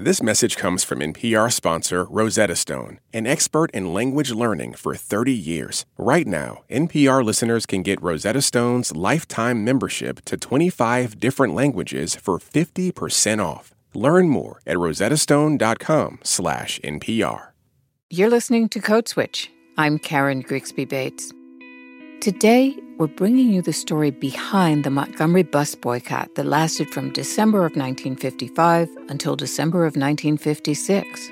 This 0.00 0.22
message 0.22 0.56
comes 0.56 0.84
from 0.84 1.00
NPR 1.00 1.52
sponsor 1.52 2.04
Rosetta 2.04 2.54
Stone, 2.54 3.00
an 3.12 3.26
expert 3.26 3.68
in 3.72 3.92
language 3.92 4.30
learning 4.30 4.74
for 4.74 4.94
30 4.94 5.32
years. 5.32 5.86
Right 5.96 6.24
now, 6.24 6.62
NPR 6.70 7.24
listeners 7.24 7.66
can 7.66 7.82
get 7.82 8.00
Rosetta 8.00 8.42
Stone's 8.42 8.94
lifetime 8.94 9.64
membership 9.64 10.24
to 10.26 10.36
25 10.36 11.18
different 11.18 11.52
languages 11.52 12.14
for 12.14 12.38
50% 12.38 13.44
off. 13.44 13.74
Learn 13.92 14.28
more 14.28 14.60
at 14.64 14.76
rosettastone.com/npr. 14.76 17.42
You're 18.10 18.30
listening 18.30 18.68
to 18.68 18.80
Code 18.80 19.08
Switch. 19.08 19.50
I'm 19.76 19.98
Karen 19.98 20.42
Grigsby 20.42 20.84
Bates. 20.84 21.32
Today, 22.20 22.76
we're 22.98 23.06
bringing 23.06 23.52
you 23.52 23.62
the 23.62 23.72
story 23.72 24.10
behind 24.10 24.82
the 24.82 24.90
Montgomery 24.90 25.44
bus 25.44 25.76
boycott 25.76 26.34
that 26.34 26.46
lasted 26.46 26.90
from 26.90 27.12
December 27.12 27.58
of 27.58 27.76
1955 27.76 28.88
until 29.08 29.36
December 29.36 29.86
of 29.86 29.94
1956. 29.94 31.30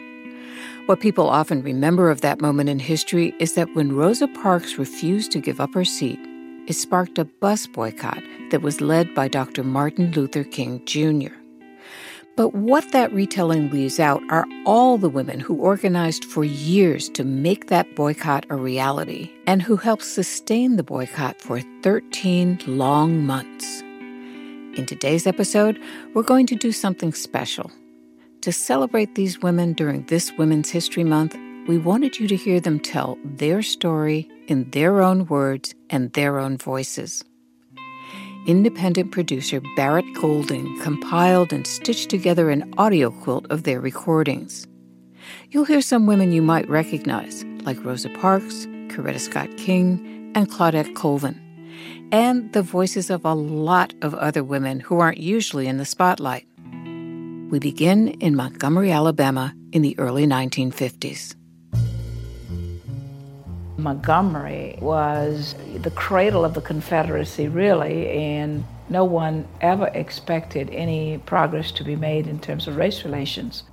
What 0.86 1.00
people 1.00 1.28
often 1.28 1.60
remember 1.60 2.08
of 2.08 2.20
that 2.20 2.40
moment 2.40 2.68
in 2.68 2.78
history 2.78 3.34
is 3.40 3.54
that 3.54 3.74
when 3.74 3.96
Rosa 3.96 4.28
Parks 4.28 4.78
refused 4.78 5.32
to 5.32 5.40
give 5.40 5.60
up 5.60 5.74
her 5.74 5.84
seat, 5.84 6.20
it 6.68 6.74
sparked 6.74 7.18
a 7.18 7.24
bus 7.24 7.66
boycott 7.66 8.22
that 8.52 8.62
was 8.62 8.80
led 8.80 9.12
by 9.12 9.26
Dr. 9.26 9.64
Martin 9.64 10.12
Luther 10.12 10.44
King 10.44 10.84
Jr. 10.84 11.34
But 12.36 12.54
what 12.54 12.92
that 12.92 13.10
retelling 13.14 13.70
leaves 13.70 13.98
out 13.98 14.22
are 14.28 14.46
all 14.66 14.98
the 14.98 15.08
women 15.08 15.40
who 15.40 15.56
organized 15.56 16.22
for 16.26 16.44
years 16.44 17.08
to 17.10 17.24
make 17.24 17.68
that 17.68 17.96
boycott 17.96 18.44
a 18.50 18.56
reality 18.56 19.30
and 19.46 19.62
who 19.62 19.76
helped 19.76 20.04
sustain 20.04 20.76
the 20.76 20.82
boycott 20.82 21.40
for 21.40 21.62
13 21.82 22.60
long 22.66 23.24
months. 23.24 23.80
In 23.80 24.84
today's 24.84 25.26
episode, 25.26 25.80
we're 26.12 26.22
going 26.22 26.46
to 26.48 26.56
do 26.56 26.72
something 26.72 27.14
special. 27.14 27.72
To 28.42 28.52
celebrate 28.52 29.14
these 29.14 29.40
women 29.40 29.72
during 29.72 30.04
this 30.04 30.30
Women's 30.36 30.68
History 30.68 31.04
Month, 31.04 31.34
we 31.66 31.78
wanted 31.78 32.20
you 32.20 32.28
to 32.28 32.36
hear 32.36 32.60
them 32.60 32.80
tell 32.80 33.16
their 33.24 33.62
story 33.62 34.28
in 34.46 34.70
their 34.72 35.00
own 35.00 35.24
words 35.24 35.74
and 35.88 36.12
their 36.12 36.38
own 36.38 36.58
voices 36.58 37.24
independent 38.46 39.12
producer 39.12 39.60
Barrett 39.74 40.06
Golding 40.14 40.80
compiled 40.80 41.52
and 41.52 41.66
stitched 41.66 42.08
together 42.08 42.50
an 42.50 42.72
audio 42.78 43.10
quilt 43.10 43.46
of 43.50 43.64
their 43.64 43.80
recordings. 43.80 44.66
You'll 45.50 45.64
hear 45.64 45.80
some 45.80 46.06
women 46.06 46.32
you 46.32 46.42
might 46.42 46.68
recognize, 46.68 47.44
like 47.62 47.84
Rosa 47.84 48.08
Parks, 48.10 48.66
Coretta 48.88 49.20
Scott 49.20 49.56
King, 49.56 50.32
and 50.34 50.48
Claudette 50.50 50.94
Colvin, 50.94 51.40
and 52.12 52.52
the 52.52 52.62
voices 52.62 53.10
of 53.10 53.24
a 53.24 53.34
lot 53.34 53.94
of 54.02 54.14
other 54.14 54.44
women 54.44 54.80
who 54.80 55.00
aren't 55.00 55.18
usually 55.18 55.66
in 55.66 55.78
the 55.78 55.84
spotlight. 55.84 56.46
We 57.50 57.58
begin 57.58 58.08
in 58.20 58.36
Montgomery, 58.36 58.90
Alabama 58.90 59.54
in 59.72 59.82
the 59.82 59.98
early 59.98 60.26
1950s. 60.26 61.34
Montgomery 63.78 64.78
was 64.80 65.54
the 65.76 65.90
cradle 65.90 66.44
of 66.44 66.54
the 66.54 66.60
Confederacy, 66.60 67.48
really, 67.48 68.08
and 68.08 68.64
no 68.88 69.04
one 69.04 69.46
ever 69.60 69.88
expected 69.88 70.70
any 70.70 71.18
progress 71.18 71.70
to 71.72 71.84
be 71.84 71.96
made 71.96 72.26
in 72.26 72.38
terms 72.38 72.66
of 72.66 72.76
race 72.76 73.04
relations. 73.04 73.64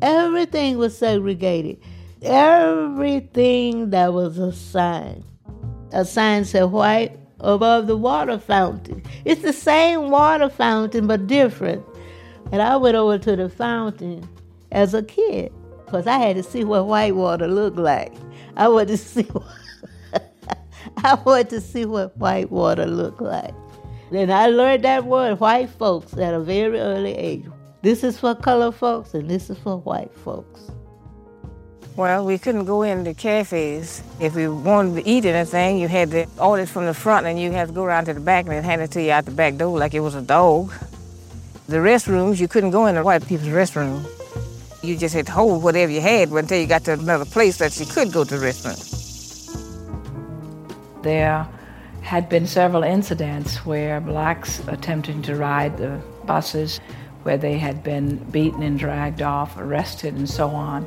Everything 0.00 0.78
was 0.78 0.96
segregated. 0.96 1.78
Everything 2.22 3.90
that 3.90 4.12
was 4.12 4.38
a 4.38 4.52
sign. 4.52 5.24
A 5.92 6.04
sign 6.04 6.44
said 6.44 6.64
white 6.64 7.18
above 7.40 7.86
the 7.86 7.96
water 7.96 8.38
fountain. 8.38 9.02
It's 9.24 9.42
the 9.42 9.52
same 9.52 10.10
water 10.10 10.48
fountain, 10.48 11.06
but 11.06 11.26
different. 11.26 11.84
And 12.50 12.62
I 12.62 12.76
went 12.76 12.96
over 12.96 13.18
to 13.18 13.36
the 13.36 13.48
fountain 13.48 14.26
as 14.72 14.94
a 14.94 15.02
kid 15.02 15.52
because 15.94 16.08
I 16.08 16.18
had 16.18 16.34
to 16.34 16.42
see 16.42 16.64
what 16.64 16.88
white 16.88 17.14
water 17.14 17.46
looked 17.46 17.76
like. 17.76 18.12
I 18.56 18.66
wanted 18.66 18.88
to 18.88 18.96
see 18.96 19.22
what, 19.22 19.46
I 20.96 21.14
wanted 21.14 21.50
to 21.50 21.60
see 21.60 21.84
what 21.84 22.16
white 22.18 22.50
water 22.50 22.84
looked 22.84 23.22
like. 23.22 23.54
Then 24.10 24.28
I 24.28 24.48
learned 24.48 24.82
that 24.82 25.04
word, 25.04 25.38
white 25.38 25.70
folks, 25.70 26.12
at 26.14 26.34
a 26.34 26.40
very 26.40 26.80
early 26.80 27.14
age. 27.14 27.44
This 27.82 28.02
is 28.02 28.18
for 28.18 28.34
color 28.34 28.72
folks 28.72 29.14
and 29.14 29.30
this 29.30 29.50
is 29.50 29.58
for 29.58 29.76
white 29.78 30.12
folks. 30.12 30.62
Well, 31.94 32.26
we 32.26 32.38
couldn't 32.38 32.64
go 32.64 32.82
into 32.82 33.14
cafes. 33.14 34.02
If 34.18 34.34
we 34.34 34.48
wanted 34.48 35.00
to 35.00 35.08
eat 35.08 35.24
anything, 35.24 35.78
you 35.78 35.86
had 35.86 36.10
to 36.10 36.26
order 36.40 36.64
it 36.64 36.68
from 36.68 36.86
the 36.86 36.94
front 36.94 37.24
and 37.24 37.38
you 37.38 37.52
had 37.52 37.68
to 37.68 37.72
go 37.72 37.84
around 37.84 38.06
to 38.06 38.14
the 38.14 38.20
back 38.20 38.46
and 38.48 38.64
hand 38.64 38.82
it 38.82 38.90
to 38.92 39.00
you 39.00 39.12
out 39.12 39.26
the 39.26 39.30
back 39.30 39.58
door 39.58 39.78
like 39.78 39.94
it 39.94 40.00
was 40.00 40.16
a 40.16 40.22
dog. 40.22 40.72
The 41.68 41.76
restrooms, 41.76 42.40
you 42.40 42.48
couldn't 42.48 42.72
go 42.72 42.86
in 42.86 42.96
the 42.96 43.04
white 43.04 43.24
people's 43.24 43.50
restroom. 43.50 44.04
You 44.84 44.98
just 44.98 45.14
had 45.14 45.26
to 45.26 45.32
hold 45.32 45.62
whatever 45.62 45.90
you 45.90 46.02
had 46.02 46.30
until 46.30 46.60
you 46.60 46.66
got 46.66 46.84
to 46.84 46.92
another 46.92 47.24
place 47.24 47.56
that 47.56 47.80
you 47.80 47.86
could 47.86 48.12
go 48.12 48.22
to 48.22 48.36
the 48.36 48.44
restaurant. 48.44 48.78
There 51.02 51.48
had 52.02 52.28
been 52.28 52.46
several 52.46 52.82
incidents 52.82 53.64
where 53.64 53.98
blacks 54.00 54.60
attempting 54.68 55.22
to 55.22 55.36
ride 55.36 55.78
the 55.78 56.02
buses, 56.26 56.80
where 57.22 57.38
they 57.38 57.56
had 57.56 57.82
been 57.82 58.16
beaten 58.30 58.62
and 58.62 58.78
dragged 58.78 59.22
off, 59.22 59.56
arrested, 59.56 60.14
and 60.14 60.28
so 60.28 60.50
on. 60.50 60.86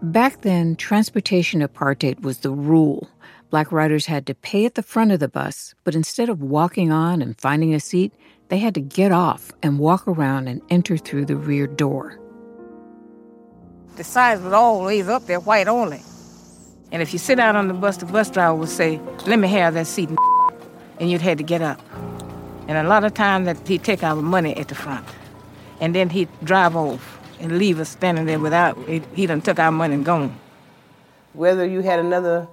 Back 0.00 0.40
then, 0.40 0.76
transportation 0.76 1.60
apartheid 1.60 2.22
was 2.22 2.38
the 2.38 2.50
rule. 2.50 3.10
Black 3.50 3.70
riders 3.70 4.06
had 4.06 4.26
to 4.26 4.34
pay 4.34 4.64
at 4.64 4.76
the 4.76 4.82
front 4.82 5.12
of 5.12 5.20
the 5.20 5.28
bus, 5.28 5.74
but 5.84 5.94
instead 5.94 6.30
of 6.30 6.40
walking 6.40 6.90
on 6.90 7.20
and 7.20 7.38
finding 7.38 7.74
a 7.74 7.80
seat, 7.80 8.14
they 8.48 8.58
had 8.58 8.74
to 8.74 8.80
get 8.80 9.12
off 9.12 9.52
and 9.62 9.78
walk 9.78 10.06
around 10.08 10.48
and 10.48 10.62
enter 10.70 10.96
through 10.96 11.26
the 11.26 11.36
rear 11.36 11.66
door. 11.66 12.18
The 13.96 14.04
signs 14.04 14.40
was 14.42 14.52
always 14.52 15.08
up 15.08 15.26
there, 15.26 15.40
white 15.40 15.68
only. 15.68 16.00
And 16.90 17.02
if 17.02 17.12
you 17.12 17.18
sit 17.18 17.38
out 17.38 17.56
on 17.56 17.68
the 17.68 17.74
bus, 17.74 17.98
the 17.98 18.06
bus 18.06 18.30
driver 18.30 18.54
would 18.54 18.68
say, 18.68 19.00
let 19.26 19.38
me 19.38 19.48
have 19.48 19.74
that 19.74 19.86
seat, 19.86 20.08
and 20.98 21.10
you'd 21.10 21.20
have 21.20 21.36
to 21.38 21.44
get 21.44 21.60
up. 21.60 21.80
And 22.68 22.78
a 22.78 22.88
lot 22.88 23.04
of 23.04 23.14
times 23.14 23.46
that 23.46 23.66
he'd 23.68 23.84
take 23.84 24.02
our 24.02 24.16
money 24.16 24.56
at 24.56 24.68
the 24.68 24.74
front. 24.74 25.06
And 25.80 25.94
then 25.94 26.10
he'd 26.10 26.28
drive 26.42 26.76
off 26.76 27.18
and 27.40 27.58
leave 27.58 27.78
us 27.80 27.90
standing 27.90 28.26
there 28.26 28.38
without, 28.38 28.78
he 28.88 29.26
done 29.26 29.40
took 29.40 29.58
our 29.58 29.70
money 29.70 29.94
and 29.94 30.04
gone. 30.04 30.38
Whether 31.34 31.66
you 31.66 31.80
had 31.82 31.98
another 31.98 32.48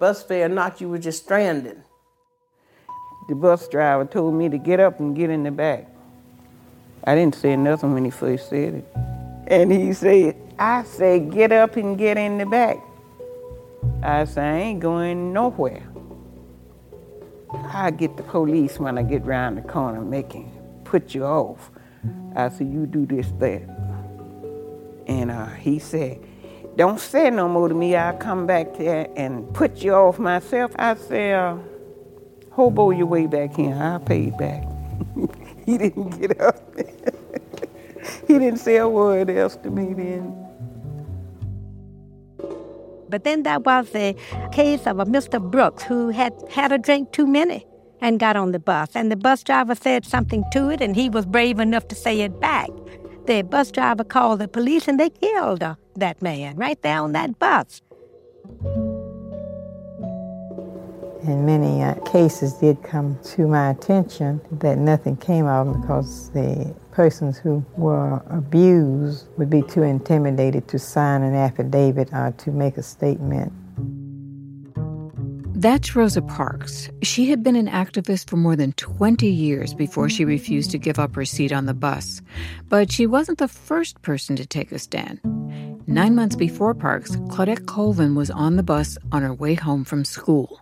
bus 0.00 0.22
fare 0.22 0.46
or 0.46 0.48
not, 0.48 0.80
you 0.80 0.88
were 0.88 0.98
just 0.98 1.22
stranded. 1.24 1.82
The 3.28 3.34
bus 3.34 3.68
driver 3.68 4.04
told 4.04 4.34
me 4.34 4.48
to 4.48 4.58
get 4.58 4.80
up 4.80 5.00
and 5.00 5.14
get 5.16 5.30
in 5.30 5.42
the 5.42 5.50
back. 5.50 5.88
I 7.04 7.14
didn't 7.14 7.34
say 7.34 7.56
nothing 7.56 7.92
when 7.92 8.04
he 8.04 8.10
first 8.10 8.48
said 8.48 8.74
it. 8.74 8.96
And 9.48 9.72
he 9.72 9.92
said, 9.92 10.36
I 10.58 10.82
said, 10.84 11.32
get 11.32 11.52
up 11.52 11.76
and 11.76 11.96
get 11.96 12.18
in 12.18 12.38
the 12.38 12.46
back. 12.46 12.78
I 14.02 14.24
said, 14.24 14.44
I 14.44 14.58
ain't 14.58 14.80
going 14.80 15.32
nowhere. 15.32 15.82
I 17.52 17.90
get 17.90 18.16
the 18.16 18.22
police 18.22 18.78
when 18.78 18.98
I 18.98 19.02
get 19.02 19.24
round 19.24 19.58
the 19.58 19.62
corner 19.62 20.00
making 20.00 20.52
put 20.86 21.14
you 21.14 21.24
off. 21.24 21.70
I 22.34 22.48
said, 22.48 22.72
you 22.72 22.86
do 22.86 23.04
this, 23.06 23.30
that. 23.38 23.62
And 25.06 25.30
uh, 25.30 25.46
he 25.46 25.78
said, 25.78 26.20
don't 26.76 27.00
say 27.00 27.30
no 27.30 27.48
more 27.48 27.68
to 27.68 27.74
me. 27.74 27.96
I'll 27.96 28.16
come 28.16 28.46
back 28.46 28.76
there 28.76 29.08
and 29.16 29.52
put 29.54 29.78
you 29.78 29.94
off 29.94 30.18
myself. 30.18 30.72
I 30.76 30.94
said, 30.94 31.34
uh, 31.34 31.56
hobo 32.56 32.90
your 32.90 33.06
way 33.06 33.26
back 33.26 33.58
in. 33.58 33.74
I 33.74 33.98
paid 33.98 34.36
back. 34.38 34.64
he 35.66 35.76
didn't 35.76 36.18
get 36.18 36.40
up. 36.40 36.56
he 38.26 38.38
didn't 38.38 38.56
say 38.56 38.78
a 38.78 38.88
word 38.88 39.28
else 39.28 39.56
to 39.56 39.70
me 39.70 39.92
then. 39.92 40.34
But 43.10 43.24
then 43.24 43.42
that 43.42 43.64
was 43.64 43.94
a 43.94 44.16
case 44.52 44.86
of 44.86 44.98
a 44.98 45.04
Mr. 45.04 45.38
Brooks 45.38 45.82
who 45.82 46.08
had 46.08 46.32
had 46.50 46.72
a 46.72 46.78
drink 46.78 47.12
too 47.12 47.26
many 47.26 47.66
and 48.00 48.18
got 48.18 48.36
on 48.36 48.52
the 48.52 48.58
bus. 48.58 48.88
And 48.94 49.12
the 49.12 49.16
bus 49.16 49.42
driver 49.42 49.74
said 49.74 50.06
something 50.06 50.42
to 50.52 50.70
it, 50.70 50.80
and 50.80 50.96
he 50.96 51.10
was 51.10 51.26
brave 51.26 51.60
enough 51.60 51.86
to 51.88 51.94
say 51.94 52.22
it 52.22 52.40
back. 52.40 52.70
The 53.26 53.42
bus 53.42 53.70
driver 53.70 54.02
called 54.02 54.40
the 54.40 54.48
police, 54.48 54.88
and 54.88 54.98
they 54.98 55.10
killed 55.10 55.62
uh, 55.62 55.74
that 55.96 56.22
man 56.22 56.56
right 56.56 56.80
there 56.82 57.00
on 57.00 57.12
that 57.12 57.38
bus. 57.38 57.82
And 61.26 61.44
many 61.44 61.82
uh, 61.82 61.94
cases 62.04 62.52
did 62.54 62.82
come 62.84 63.18
to 63.34 63.48
my 63.48 63.70
attention 63.70 64.40
that 64.52 64.78
nothing 64.78 65.16
came 65.16 65.46
of 65.46 65.66
them 65.66 65.80
because 65.80 66.30
the 66.30 66.72
persons 66.92 67.36
who 67.36 67.64
were 67.76 68.22
abused 68.30 69.26
would 69.36 69.50
be 69.50 69.62
too 69.62 69.82
intimidated 69.82 70.68
to 70.68 70.78
sign 70.78 71.22
an 71.22 71.34
affidavit 71.34 72.12
or 72.12 72.32
to 72.38 72.52
make 72.52 72.76
a 72.76 72.82
statement. 72.82 73.52
That's 75.58 75.96
Rosa 75.96 76.22
Parks. 76.22 76.90
She 77.02 77.28
had 77.28 77.42
been 77.42 77.56
an 77.56 77.66
activist 77.66 78.30
for 78.30 78.36
more 78.36 78.54
than 78.54 78.72
20 78.74 79.26
years 79.26 79.74
before 79.74 80.08
she 80.08 80.24
refused 80.24 80.70
to 80.70 80.78
give 80.78 81.00
up 81.00 81.16
her 81.16 81.24
seat 81.24 81.50
on 81.50 81.66
the 81.66 81.74
bus. 81.74 82.22
But 82.68 82.92
she 82.92 83.04
wasn't 83.06 83.38
the 83.38 83.48
first 83.48 84.00
person 84.02 84.36
to 84.36 84.46
take 84.46 84.70
a 84.70 84.78
stand. 84.78 85.18
Nine 85.88 86.14
months 86.14 86.36
before 86.36 86.74
Parks, 86.74 87.16
Claudette 87.30 87.66
Colvin 87.66 88.14
was 88.14 88.30
on 88.30 88.56
the 88.56 88.62
bus 88.62 88.96
on 89.10 89.22
her 89.22 89.34
way 89.34 89.54
home 89.54 89.84
from 89.84 90.04
school. 90.04 90.60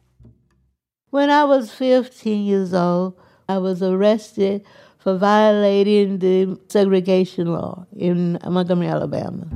When 1.15 1.31
I 1.31 1.45
was 1.45 1.71
15 1.71 2.45
years 2.45 2.75
old, 2.75 3.17
I 3.49 3.59
was 3.59 3.85
arrested 3.85 4.67
for 4.99 5.17
violating 5.17 6.19
the 6.19 6.59
segregation 6.69 7.53
law 7.53 7.87
in 7.97 8.37
Montgomery, 8.45 8.89
Alabama. 8.89 9.47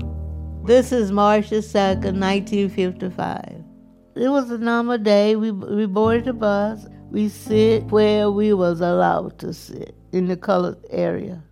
This 0.64 0.92
is 0.92 1.10
March 1.10 1.50
2nd, 1.50 2.14
1955. 2.20 3.64
It 4.14 4.28
was 4.28 4.52
a 4.52 4.58
normal 4.58 4.98
day. 4.98 5.34
We, 5.34 5.50
we 5.50 5.86
boarded 5.86 6.26
the 6.26 6.32
bus. 6.32 6.86
We 7.10 7.28
sit 7.28 7.82
where 7.86 8.30
we 8.30 8.52
was 8.52 8.80
allowed 8.80 9.40
to 9.40 9.52
sit 9.52 9.96
in 10.12 10.28
the 10.28 10.36
colored 10.36 10.78
area. 10.90 11.42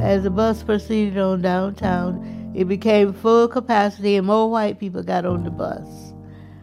As 0.00 0.22
the 0.22 0.30
bus 0.30 0.62
proceeded 0.62 1.18
on 1.18 1.42
downtown, 1.42 2.54
it 2.56 2.68
became 2.68 3.12
full 3.12 3.48
capacity 3.48 4.16
and 4.16 4.26
more 4.26 4.50
white 4.50 4.80
people 4.80 5.02
got 5.02 5.26
on 5.26 5.44
the 5.44 5.50
bus. 5.50 6.14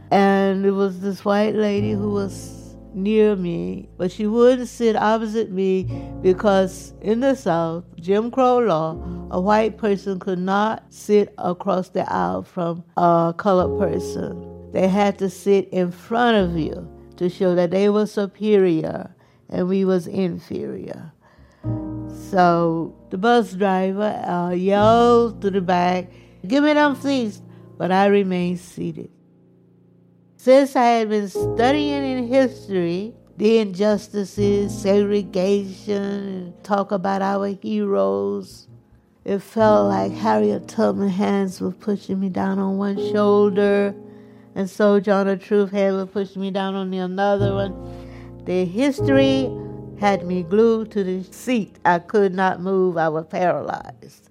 And 0.09 0.65
it 0.65 0.71
was 0.71 1.01
this 1.01 1.24
white 1.24 1.53
lady 1.53 1.91
who 1.91 2.09
was 2.09 2.59
near 2.94 3.36
me, 3.36 3.89
but 3.97 4.12
she 4.12 4.27
wouldn't 4.27 4.68
sit 4.68 4.95
opposite 4.95 5.51
me 5.51 5.83
because 6.21 6.94
in 7.01 7.19
the 7.19 7.36
South, 7.36 7.83
Jim 8.00 8.31
Crow 8.31 8.59
law, 8.59 8.97
a 9.31 9.39
white 9.39 9.77
person 9.77 10.19
could 10.19 10.39
not 10.39 10.83
sit 10.89 11.33
across 11.38 11.89
the 11.89 12.12
aisle 12.12 12.44
from 12.44 12.83
a 12.97 13.33
colored 13.38 13.80
person. 13.80 14.71
They 14.71 14.88
had 14.88 15.18
to 15.19 15.30
sit 15.30 15.69
in 15.69 15.91
front 15.91 16.38
of 16.38 16.57
you 16.57 16.88
to 17.18 17.30
show 17.30 17.56
that 17.56 17.71
they 17.71 17.89
were 17.89 18.06
superior 18.06 19.13
and 19.50 19.68
we 19.68 19.83
was 19.83 20.07
inferior. 20.07 21.12
So 22.12 22.95
the 23.09 23.18
bus 23.18 23.53
driver 23.53 24.24
uh, 24.25 24.51
yelled 24.51 25.41
to 25.41 25.50
the 25.50 25.62
back, 25.62 26.12
"Give 26.47 26.63
me 26.63 26.74
them 26.74 26.95
seats!" 26.95 27.41
But 27.77 27.91
I 27.91 28.07
remained 28.07 28.59
seated. 28.59 29.09
Since 30.41 30.77
I 30.77 30.86
had 30.86 31.09
been 31.09 31.27
studying 31.27 32.01
in 32.01 32.27
history, 32.27 33.13
the 33.36 33.57
injustices, 33.57 34.74
segregation, 34.81 36.53
talk 36.63 36.94
about 36.94 37.21
our 37.21 37.47
heroes, 37.47 38.69
it 39.25 39.39
felt 39.39 39.89
like 39.89 40.13
Harriet 40.13 40.69
Tubman 40.69 41.09
hands 41.09 41.59
were 41.59 41.71
pushing 41.71 42.21
me 42.21 42.30
down 42.30 42.57
on 42.57 42.77
one 42.77 42.95
shoulder, 43.12 43.94
and 44.56 44.69
Sojourner 44.69 45.36
Truth 45.36 45.71
hand 45.71 45.97
was 45.97 46.07
pushing 46.07 46.41
me 46.41 46.51
down 46.51 46.74
on 46.74 46.89
the 46.89 47.00
another 47.00 47.53
one. 47.53 48.45
The 48.45 48.63
history 48.63 49.51
had 50.00 50.25
me 50.25 50.44
glued 50.44 50.89
to 50.91 51.03
the 51.03 51.21
seat. 51.33 51.80
I 51.83 52.00
could 52.00 52.33
not 52.33 52.62
move. 52.62 52.95
I 52.95 53.09
was 53.09 53.25
paralyzed. 53.25 54.29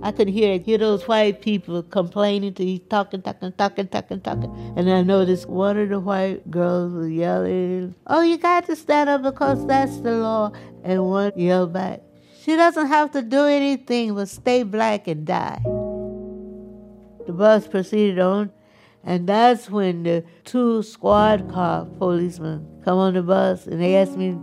I 0.00 0.12
could 0.12 0.28
hear 0.28 0.58
hear 0.58 0.78
those 0.78 1.08
white 1.08 1.42
people 1.42 1.82
complaining 1.82 2.54
to 2.54 2.64
each 2.64 2.88
talking, 2.88 3.20
talking, 3.22 3.52
talking, 3.52 3.88
talking, 3.88 4.20
talking. 4.20 4.74
And 4.76 4.88
I 4.90 5.02
noticed 5.02 5.48
one 5.48 5.76
of 5.76 5.88
the 5.88 5.98
white 5.98 6.48
girls 6.50 6.92
was 6.92 7.10
yelling, 7.10 7.94
Oh, 8.06 8.22
you 8.22 8.38
got 8.38 8.66
to 8.66 8.76
stand 8.76 9.10
up 9.10 9.22
because 9.22 9.66
that's 9.66 9.98
the 9.98 10.12
law. 10.12 10.52
And 10.84 11.04
one 11.04 11.32
yelled 11.36 11.72
back, 11.72 12.02
She 12.40 12.54
doesn't 12.54 12.86
have 12.86 13.10
to 13.12 13.22
do 13.22 13.44
anything 13.44 14.14
but 14.14 14.28
stay 14.28 14.62
black 14.62 15.08
and 15.08 15.26
die. 15.26 15.60
The 17.26 17.32
bus 17.32 17.66
proceeded 17.66 18.20
on, 18.20 18.52
and 19.04 19.28
that's 19.28 19.68
when 19.68 20.04
the 20.04 20.24
two 20.44 20.82
squad 20.82 21.50
car 21.50 21.86
policemen 21.98 22.66
come 22.84 22.98
on 22.98 23.14
the 23.14 23.22
bus 23.22 23.66
and 23.66 23.82
they 23.82 23.96
asked 23.96 24.16
me, 24.16 24.38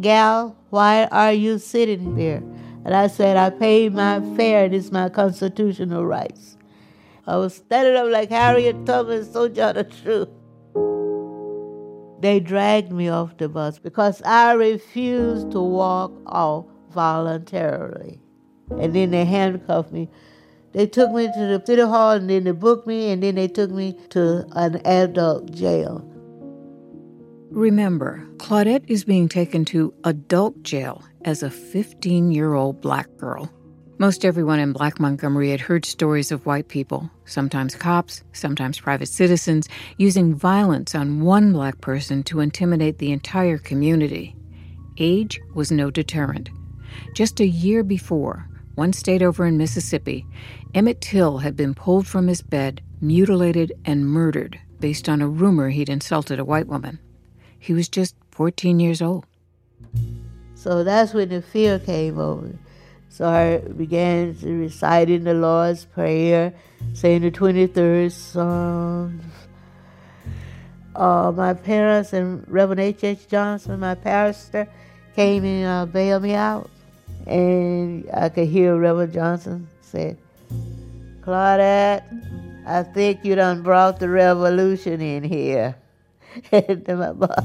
Gal, 0.00 0.56
why 0.70 1.06
are 1.06 1.32
you 1.32 1.58
sitting 1.58 2.14
there? 2.16 2.42
And 2.84 2.94
I 2.94 3.08
said, 3.08 3.36
I 3.36 3.50
paid 3.50 3.94
my 3.94 4.20
fare, 4.36 4.64
and 4.64 4.74
it's 4.74 4.90
my 4.90 5.08
constitutional 5.08 6.06
rights. 6.06 6.56
I 7.26 7.36
was 7.36 7.54
standing 7.54 7.96
up 7.96 8.10
like 8.10 8.30
Harriet 8.30 8.86
Tubman, 8.86 9.24
Sojourner 9.24 9.84
Truth. 9.84 10.28
They 12.20 12.40
dragged 12.40 12.92
me 12.92 13.08
off 13.08 13.36
the 13.38 13.48
bus 13.48 13.78
because 13.78 14.20
I 14.22 14.52
refused 14.52 15.52
to 15.52 15.60
walk 15.60 16.12
off 16.26 16.66
voluntarily. 16.90 18.20
And 18.78 18.94
then 18.94 19.10
they 19.10 19.24
handcuffed 19.24 19.92
me. 19.92 20.08
They 20.72 20.86
took 20.86 21.12
me 21.12 21.26
to 21.26 21.46
the 21.46 21.62
city 21.64 21.82
hall 21.82 22.12
and 22.12 22.28
then 22.28 22.44
they 22.44 22.52
booked 22.52 22.86
me 22.86 23.10
and 23.10 23.22
then 23.22 23.36
they 23.36 23.48
took 23.48 23.70
me 23.70 23.98
to 24.10 24.46
an 24.52 24.80
adult 24.84 25.50
jail. 25.52 26.09
Remember, 27.50 28.24
Claudette 28.36 28.84
is 28.86 29.02
being 29.02 29.28
taken 29.28 29.64
to 29.66 29.92
adult 30.04 30.62
jail 30.62 31.02
as 31.24 31.42
a 31.42 31.50
15 31.50 32.30
year 32.30 32.54
old 32.54 32.80
black 32.80 33.08
girl. 33.16 33.50
Most 33.98 34.24
everyone 34.24 34.60
in 34.60 34.72
Black 34.72 35.00
Montgomery 35.00 35.50
had 35.50 35.60
heard 35.60 35.84
stories 35.84 36.30
of 36.30 36.46
white 36.46 36.68
people, 36.68 37.10
sometimes 37.24 37.74
cops, 37.74 38.22
sometimes 38.32 38.78
private 38.78 39.08
citizens, 39.08 39.68
using 39.98 40.32
violence 40.32 40.94
on 40.94 41.22
one 41.22 41.52
black 41.52 41.80
person 41.80 42.22
to 42.22 42.38
intimidate 42.38 42.98
the 42.98 43.10
entire 43.10 43.58
community. 43.58 44.36
Age 44.98 45.40
was 45.52 45.72
no 45.72 45.90
deterrent. 45.90 46.50
Just 47.14 47.40
a 47.40 47.46
year 47.46 47.82
before, 47.82 48.48
one 48.76 48.92
state 48.92 49.22
over 49.22 49.44
in 49.44 49.58
Mississippi, 49.58 50.24
Emmett 50.72 51.00
Till 51.00 51.38
had 51.38 51.56
been 51.56 51.74
pulled 51.74 52.06
from 52.06 52.28
his 52.28 52.42
bed, 52.42 52.80
mutilated, 53.00 53.72
and 53.84 54.06
murdered 54.06 54.58
based 54.78 55.08
on 55.08 55.20
a 55.20 55.28
rumor 55.28 55.68
he'd 55.70 55.88
insulted 55.88 56.38
a 56.38 56.44
white 56.44 56.68
woman. 56.68 57.00
He 57.60 57.72
was 57.74 57.88
just 57.88 58.16
14 58.32 58.80
years 58.80 59.00
old. 59.00 59.26
So 60.54 60.82
that's 60.82 61.14
when 61.14 61.28
the 61.28 61.42
fear 61.42 61.78
came 61.78 62.18
over. 62.18 62.58
So 63.10 63.28
I 63.28 63.58
began 63.58 64.36
reciting 64.42 65.24
the 65.24 65.34
Lord's 65.34 65.84
Prayer, 65.84 66.54
saying 66.94 67.22
the 67.22 67.30
23rd 67.30 68.10
Psalms. 68.10 69.22
Uh, 70.96 71.32
my 71.36 71.54
parents 71.54 72.12
and 72.12 72.44
Reverend 72.48 72.80
H.H. 72.80 73.28
Johnson, 73.28 73.80
my 73.80 73.94
pastor, 73.94 74.68
came 75.14 75.44
and 75.44 75.66
uh, 75.66 75.86
bailed 75.86 76.22
me 76.22 76.34
out. 76.34 76.70
And 77.26 78.08
I 78.12 78.28
could 78.28 78.48
hear 78.48 78.76
Reverend 78.76 79.12
Johnson 79.12 79.68
say, 79.82 80.16
Claudette, 81.20 82.02
I 82.66 82.82
think 82.82 83.24
you 83.24 83.34
done 83.34 83.62
brought 83.62 83.98
the 83.98 84.08
revolution 84.08 85.00
in 85.00 85.24
here. 85.24 85.76
and 86.52 86.86
my 86.86 87.12
boss. 87.12 87.44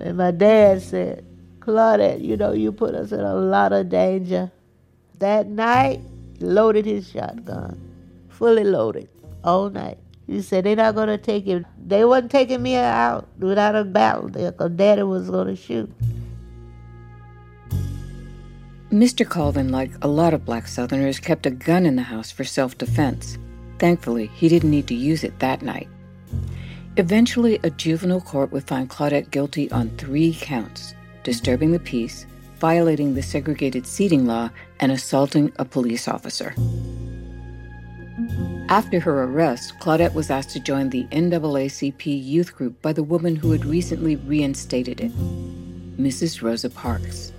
And 0.00 0.16
my 0.16 0.30
dad 0.30 0.82
said, 0.82 1.24
Claudette, 1.60 2.22
you 2.22 2.36
know, 2.36 2.52
you 2.52 2.72
put 2.72 2.94
us 2.94 3.12
in 3.12 3.20
a 3.20 3.34
lot 3.34 3.72
of 3.72 3.88
danger. 3.88 4.50
That 5.18 5.46
night, 5.46 6.00
he 6.38 6.44
loaded 6.44 6.86
his 6.86 7.08
shotgun, 7.08 7.80
fully 8.28 8.64
loaded, 8.64 9.08
all 9.44 9.70
night. 9.70 9.98
He 10.26 10.40
said, 10.42 10.64
they're 10.64 10.76
not 10.76 10.94
going 10.94 11.08
to 11.08 11.18
take 11.18 11.44
him. 11.44 11.66
They 11.84 12.04
wasn't 12.04 12.30
taking 12.30 12.62
me 12.62 12.76
out 12.76 13.28
without 13.38 13.76
a 13.76 13.84
battle 13.84 14.28
there 14.28 14.52
because 14.52 14.70
daddy 14.72 15.02
was 15.02 15.28
going 15.28 15.48
to 15.48 15.56
shoot. 15.56 15.92
Mr. 18.90 19.28
Colvin, 19.28 19.70
like 19.70 19.90
a 20.02 20.08
lot 20.08 20.34
of 20.34 20.44
black 20.44 20.68
Southerners, 20.68 21.18
kept 21.18 21.46
a 21.46 21.50
gun 21.50 21.86
in 21.86 21.96
the 21.96 22.02
house 22.02 22.30
for 22.30 22.44
self 22.44 22.76
defense. 22.76 23.38
Thankfully, 23.78 24.28
he 24.34 24.48
didn't 24.48 24.70
need 24.70 24.86
to 24.88 24.94
use 24.94 25.24
it 25.24 25.38
that 25.38 25.62
night. 25.62 25.88
Eventually, 26.98 27.58
a 27.62 27.70
juvenile 27.70 28.20
court 28.20 28.52
would 28.52 28.64
find 28.64 28.90
Claudette 28.90 29.30
guilty 29.30 29.70
on 29.72 29.88
three 29.96 30.36
counts 30.38 30.94
disturbing 31.22 31.72
the 31.72 31.78
peace, 31.78 32.26
violating 32.58 33.14
the 33.14 33.22
segregated 33.22 33.86
seating 33.86 34.26
law, 34.26 34.50
and 34.80 34.92
assaulting 34.92 35.52
a 35.58 35.64
police 35.64 36.06
officer. 36.06 36.54
After 38.68 39.00
her 39.00 39.24
arrest, 39.24 39.74
Claudette 39.80 40.14
was 40.14 40.30
asked 40.30 40.50
to 40.50 40.60
join 40.60 40.90
the 40.90 41.04
NAACP 41.04 42.24
youth 42.24 42.54
group 42.54 42.80
by 42.82 42.92
the 42.92 43.02
woman 43.02 43.36
who 43.36 43.52
had 43.52 43.64
recently 43.64 44.16
reinstated 44.16 45.00
it, 45.00 45.12
Mrs. 45.98 46.42
Rosa 46.42 46.70
Parks. 46.70 47.32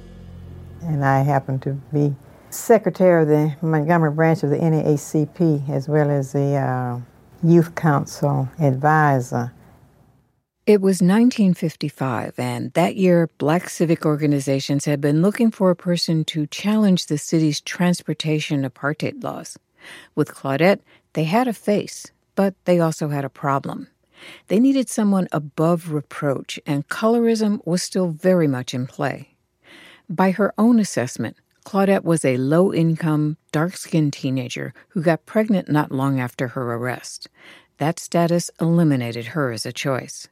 And 0.82 1.06
I 1.06 1.22
happened 1.22 1.62
to 1.64 1.74
be 1.94 2.16
secretary 2.50 3.24
of 3.24 3.28
the 3.28 3.56
Montgomery 3.66 4.12
branch 4.12 4.44
of 4.44 4.50
the 4.50 4.58
NAACP 4.58 5.70
as 5.70 5.88
well 5.88 6.10
as 6.10 6.34
the 6.34 6.56
uh, 6.56 7.00
youth 7.44 7.76
council 7.76 8.50
advisor. 8.60 9.54
It 10.66 10.80
was 10.80 11.02
1955, 11.02 12.40
and 12.40 12.72
that 12.72 12.96
year, 12.96 13.30
black 13.38 13.70
civic 13.70 14.06
organizations 14.06 14.86
had 14.86 15.02
been 15.02 15.22
looking 15.22 15.52
for 15.52 15.70
a 15.70 15.76
person 15.76 16.24
to 16.26 16.48
challenge 16.48 17.08
the 17.08 17.18
city's 17.18 17.60
transportation 17.60 18.64
apartheid 18.64 19.22
laws. 19.22 19.58
With 20.16 20.34
Claudette, 20.34 20.80
they 21.14 21.26
had 21.26 21.50
a 21.50 21.54
face, 21.54 22.08
but 22.36 22.56
they 22.64 22.80
also 22.80 23.10
had 23.10 23.26
a 23.26 23.30
problem. 23.30 23.88
They 24.48 24.58
needed 24.58 24.88
someone 24.88 25.28
above 25.34 25.92
reproach, 25.92 26.62
and 26.66 26.88
colorism 26.88 27.60
was 27.66 27.84
still 27.84 28.12
very 28.12 28.48
much 28.48 28.74
in 28.74 28.88
play. 28.88 29.36
By 30.10 30.32
her 30.32 30.54
own 30.58 30.80
assessment, 30.80 31.36
Claudette 31.64 32.04
was 32.04 32.26
a 32.26 32.38
low 32.38 32.74
income, 32.74 33.38
dark 33.52 33.78
skinned 33.78 34.14
teenager 34.14 34.74
who 34.90 35.02
got 35.02 35.26
pregnant 35.26 35.70
not 35.70 35.92
long 35.92 36.20
after 36.20 36.50
her 36.50 36.74
arrest. 36.74 37.30
That 37.78 38.00
status 38.00 38.52
eliminated 38.60 39.28
her 39.28 39.52
as 39.52 39.66
a 39.66 39.74
choice. 39.74 40.28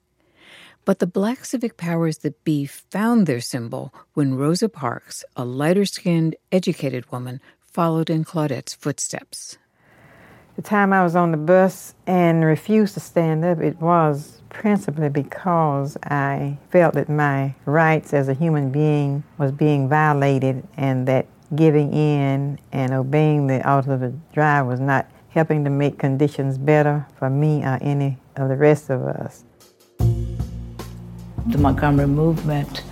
But 0.84 1.00
the 1.00 1.08
black 1.08 1.46
civic 1.46 1.78
powers 1.78 2.20
that 2.20 2.44
be 2.44 2.66
found 2.66 3.28
their 3.28 3.42
symbol 3.42 3.94
when 4.14 4.36
Rosa 4.36 4.68
Parks, 4.68 5.24
a 5.36 5.46
lighter 5.46 5.86
skinned, 5.86 6.36
educated 6.52 7.12
woman, 7.12 7.40
followed 7.60 8.10
in 8.10 8.24
Claudette's 8.24 8.74
footsteps. 8.74 9.58
The 10.62 10.68
time 10.68 10.94
I 10.94 11.02
was 11.02 11.16
on 11.16 11.32
the 11.32 11.38
bus 11.38 11.96
and 12.06 12.46
refused 12.46 12.94
to 12.94 13.00
stand 13.00 13.44
up, 13.44 13.62
it 13.62 13.82
was 13.82 14.44
principally 14.50 15.10
because 15.10 15.98
I 16.04 16.60
felt 16.70 16.94
that 16.94 17.10
my 17.10 17.56
rights 17.66 18.14
as 18.14 18.30
a 18.30 18.36
human 18.36 18.70
being 18.70 19.24
was 19.40 19.52
being 19.52 19.90
violated 19.90 20.64
and 20.78 21.08
that 21.08 21.26
giving 21.56 21.92
in 21.94 22.60
and 22.72 22.94
obeying 22.94 23.48
the 23.48 23.68
order 23.68 23.94
of 23.94 24.02
the 24.02 24.14
driver 24.34 24.70
was 24.70 24.80
not 24.80 25.08
helping 25.30 25.64
to 25.64 25.72
make 25.72 25.98
conditions 25.98 26.60
better 26.60 27.08
for 27.16 27.28
me 27.28 27.64
or 27.64 27.80
any 27.82 28.20
of 28.36 28.48
the 28.48 28.56
rest 28.56 28.92
of 28.92 29.02
us. 29.02 29.44
The 29.98 31.58
Montgomery 31.58 32.06
movement 32.06 32.84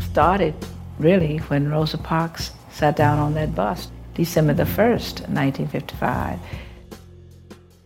started 0.00 0.54
really 0.98 1.36
when 1.48 1.70
Rosa 1.70 1.98
Parks 1.98 2.52
sat 2.70 2.96
down 2.96 3.18
on 3.18 3.34
that 3.34 3.54
bus, 3.54 3.90
December 4.14 4.54
the 4.54 4.62
1st, 4.62 5.28
1955. 5.28 6.38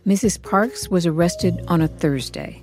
Mrs. 0.05 0.41
Parks 0.41 0.89
was 0.89 1.05
arrested 1.05 1.63
on 1.69 1.79
a 1.79 1.87
Thursday. 1.87 2.61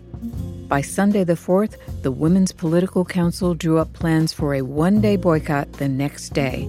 By 0.68 0.82
Sunday 0.82 1.24
the 1.24 1.32
4th, 1.32 1.74
the 2.02 2.12
Women's 2.12 2.52
Political 2.52 3.06
Council 3.06 3.54
drew 3.54 3.78
up 3.78 3.90
plans 3.94 4.30
for 4.30 4.54
a 4.54 4.60
one 4.60 5.00
day 5.00 5.16
boycott 5.16 5.72
the 5.72 5.88
next 5.88 6.34
day 6.34 6.68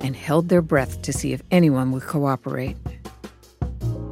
and 0.00 0.14
held 0.14 0.48
their 0.48 0.62
breath 0.62 1.02
to 1.02 1.12
see 1.12 1.32
if 1.32 1.42
anyone 1.50 1.90
would 1.90 2.04
cooperate. 2.04 2.76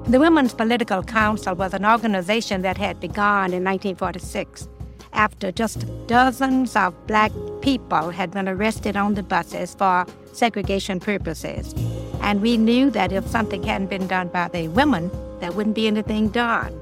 The 0.08 0.18
Women's 0.18 0.52
Political 0.54 1.04
Council 1.04 1.54
was 1.54 1.72
an 1.72 1.86
organization 1.86 2.62
that 2.62 2.76
had 2.76 2.98
begun 2.98 3.52
in 3.52 3.62
1946 3.62 4.68
after 5.12 5.52
just 5.52 5.86
dozens 6.08 6.74
of 6.74 7.06
black 7.06 7.30
people 7.60 8.10
had 8.10 8.32
been 8.32 8.48
arrested 8.48 8.96
on 8.96 9.14
the 9.14 9.22
buses 9.22 9.76
for 9.76 10.04
segregation 10.32 10.98
purposes. 10.98 11.72
And 12.22 12.42
we 12.42 12.56
knew 12.56 12.90
that 12.90 13.12
if 13.12 13.24
something 13.28 13.62
hadn't 13.62 13.88
been 13.88 14.08
done 14.08 14.28
by 14.28 14.48
the 14.48 14.66
women, 14.66 15.08
there 15.42 15.52
wouldn't 15.52 15.74
be 15.74 15.88
anything 15.88 16.28
done. 16.28 16.72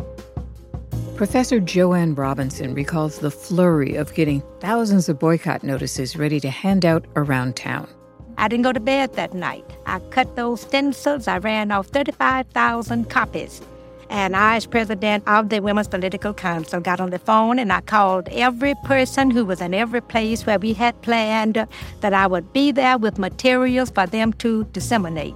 Professor 1.17 1.61
Joanne 1.61 2.15
Robinson 2.15 2.75
recalls 2.75 3.19
the 3.19 3.31
flurry 3.31 3.97
of 3.97 4.15
getting 4.15 4.43
thousands 4.61 5.09
of 5.09 5.19
boycott 5.19 5.63
notices 5.63 6.15
ready 6.15 6.39
to 6.41 6.51
hand 6.51 6.85
out 6.85 7.07
around 7.17 7.57
town. 7.57 7.89
I 8.37 8.49
didn't 8.49 8.65
go 8.65 8.73
to 8.73 8.81
bed 8.81 9.15
that 9.15 9.35
night. 9.35 9.65
I 9.87 9.99
cut 10.11 10.37
those 10.37 10.61
stencils. 10.61 11.27
I 11.27 11.39
ran 11.39 11.71
off 11.71 11.87
35,000 11.89 13.09
copies. 13.09 13.63
And 14.11 14.37
I, 14.37 14.57
as 14.57 14.67
president 14.67 15.25
of 15.27 15.49
the 15.49 15.61
Women's 15.61 15.89
Political 15.89 16.35
Council, 16.35 16.81
got 16.81 17.01
on 17.01 17.11
the 17.11 17.19
phone 17.19 17.59
and 17.59 17.73
I 17.73 17.81
called 17.81 18.29
every 18.31 18.75
person 18.85 19.31
who 19.31 19.45
was 19.45 19.61
in 19.61 19.73
every 19.73 20.01
place 20.01 20.45
where 20.45 20.59
we 20.59 20.75
had 20.75 21.01
planned 21.01 21.67
that 22.01 22.13
I 22.13 22.27
would 22.27 22.53
be 22.53 22.73
there 22.73 22.99
with 22.99 23.19
materials 23.19 23.91
for 23.91 24.07
them 24.07 24.33
to 24.35 24.65
disseminate. 24.73 25.35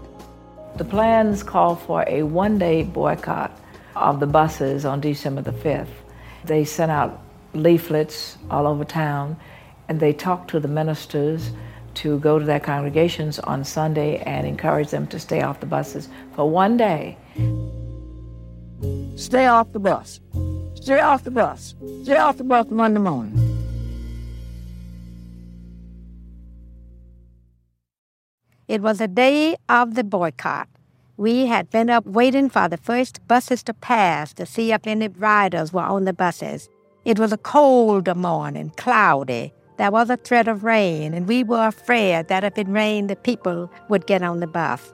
The 0.77 0.85
plans 0.85 1.45
call 1.45 1.77
for 1.77 2.05
a 2.09 2.25
one 2.25 2.59
day 2.59 2.83
boycott 2.83 3.57
of 3.95 4.19
the 4.19 4.27
buses 4.27 4.85
on 4.85 5.01
December 5.01 5.41
the 5.41 5.53
5th. 5.53 5.87
They 6.45 6.65
sent 6.65 6.91
out 6.91 7.23
leaflets 7.53 8.39
all 8.51 8.67
over 8.67 8.85
town 8.85 9.37
and 9.89 10.01
they 10.01 10.13
talked 10.13 10.51
to 10.51 10.59
the 10.59 10.67
ministers 10.67 11.53
to 11.95 12.19
go 12.19 12.41
to 12.41 12.45
their 12.45 12.59
congregations 12.59 13.39
on 13.39 13.63
Sunday 13.63 14.19
and 14.19 14.47
encourage 14.47 14.91
them 14.91 15.07
to 15.07 15.21
stay 15.21 15.43
off 15.43 15.61
the 15.61 15.67
buses 15.67 16.09
for 16.35 16.51
one 16.51 16.77
day. 16.77 17.17
Stay 19.15 19.47
off 19.47 19.71
the 19.73 19.79
bus. 19.79 20.21
Stay 20.75 20.99
off 20.99 21.23
the 21.23 21.31
bus. 21.31 21.77
Stay 22.03 22.17
off 22.17 22.37
the 22.37 22.45
bus 22.45 22.67
Monday 22.69 22.99
morning. 22.99 23.54
It 28.67 28.81
was 28.81 29.01
a 29.01 29.09
day 29.09 29.57
of 29.69 29.95
the 29.95 30.05
boycott. 30.05 30.69
We 31.17 31.47
had 31.47 31.71
been 31.71 31.91
up 31.91 32.07
waiting 32.07 32.49
for 32.49 32.69
the 32.69 32.77
first 32.77 33.27
buses 33.29 33.63
to 33.65 33.75
pass 33.75 34.33
to 34.35 34.47
see 34.47 34.73
if 34.73 34.87
any 34.87 35.09
riders 35.09 35.73
were 35.73 35.83
on 35.83 36.05
the 36.05 36.13
buses. 36.13 36.69
It 37.05 37.19
was 37.19 37.33
a 37.33 37.39
cold 37.39 38.15
morning, 38.17 38.73
cloudy, 38.77 39.53
there 39.77 39.91
was 39.91 40.09
a 40.09 40.17
threat 40.17 40.47
of 40.47 40.63
rain, 40.63 41.15
and 41.15 41.27
we 41.27 41.43
were 41.43 41.67
afraid 41.67 42.29
that 42.29 42.45
if 42.45 42.57
it 42.57 42.69
rained, 42.69 43.11
the 43.11 43.17
people 43.17 43.69
would 43.89 44.07
get 44.07 44.23
on 44.23 44.39
the 44.39 44.47
bus. 44.47 44.93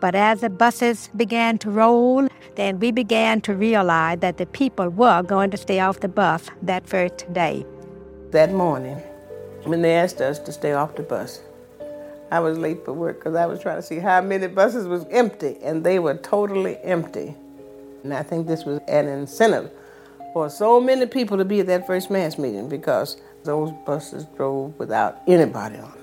But 0.00 0.14
as 0.14 0.40
the 0.40 0.48
buses 0.48 1.10
began 1.16 1.58
to 1.58 1.70
roll, 1.70 2.28
then 2.54 2.78
we 2.78 2.92
began 2.92 3.40
to 3.42 3.54
realize 3.54 4.20
that 4.20 4.38
the 4.38 4.46
people 4.46 4.88
were 4.88 5.22
going 5.22 5.50
to 5.50 5.56
stay 5.56 5.80
off 5.80 6.00
the 6.00 6.08
bus 6.08 6.48
that 6.62 6.86
first 6.86 7.30
day. 7.32 7.66
That 8.30 8.52
morning, 8.52 8.96
when 9.64 9.82
they 9.82 9.94
asked 9.94 10.20
us 10.20 10.38
to 10.38 10.52
stay 10.52 10.72
off 10.72 10.94
the 10.94 11.02
bus, 11.02 11.42
I 12.30 12.40
was 12.40 12.58
late 12.58 12.84
for 12.84 12.92
work 12.92 13.18
because 13.18 13.34
I 13.34 13.46
was 13.46 13.60
trying 13.60 13.76
to 13.76 13.82
see 13.82 13.98
how 13.98 14.20
many 14.20 14.46
buses 14.46 14.86
was 14.86 15.04
empty, 15.10 15.56
and 15.62 15.84
they 15.84 15.98
were 15.98 16.14
totally 16.14 16.78
empty. 16.78 17.34
And 18.04 18.14
I 18.14 18.22
think 18.22 18.46
this 18.46 18.64
was 18.64 18.80
an 18.88 19.08
incentive 19.08 19.70
for 20.32 20.48
so 20.48 20.80
many 20.80 21.06
people 21.06 21.36
to 21.38 21.44
be 21.44 21.60
at 21.60 21.66
that 21.66 21.86
first 21.86 22.10
mass 22.10 22.38
meeting 22.38 22.68
because 22.68 23.16
those 23.44 23.72
buses 23.84 24.24
drove 24.36 24.78
without 24.78 25.20
anybody 25.26 25.76
on 25.76 25.90
them. 25.90 26.00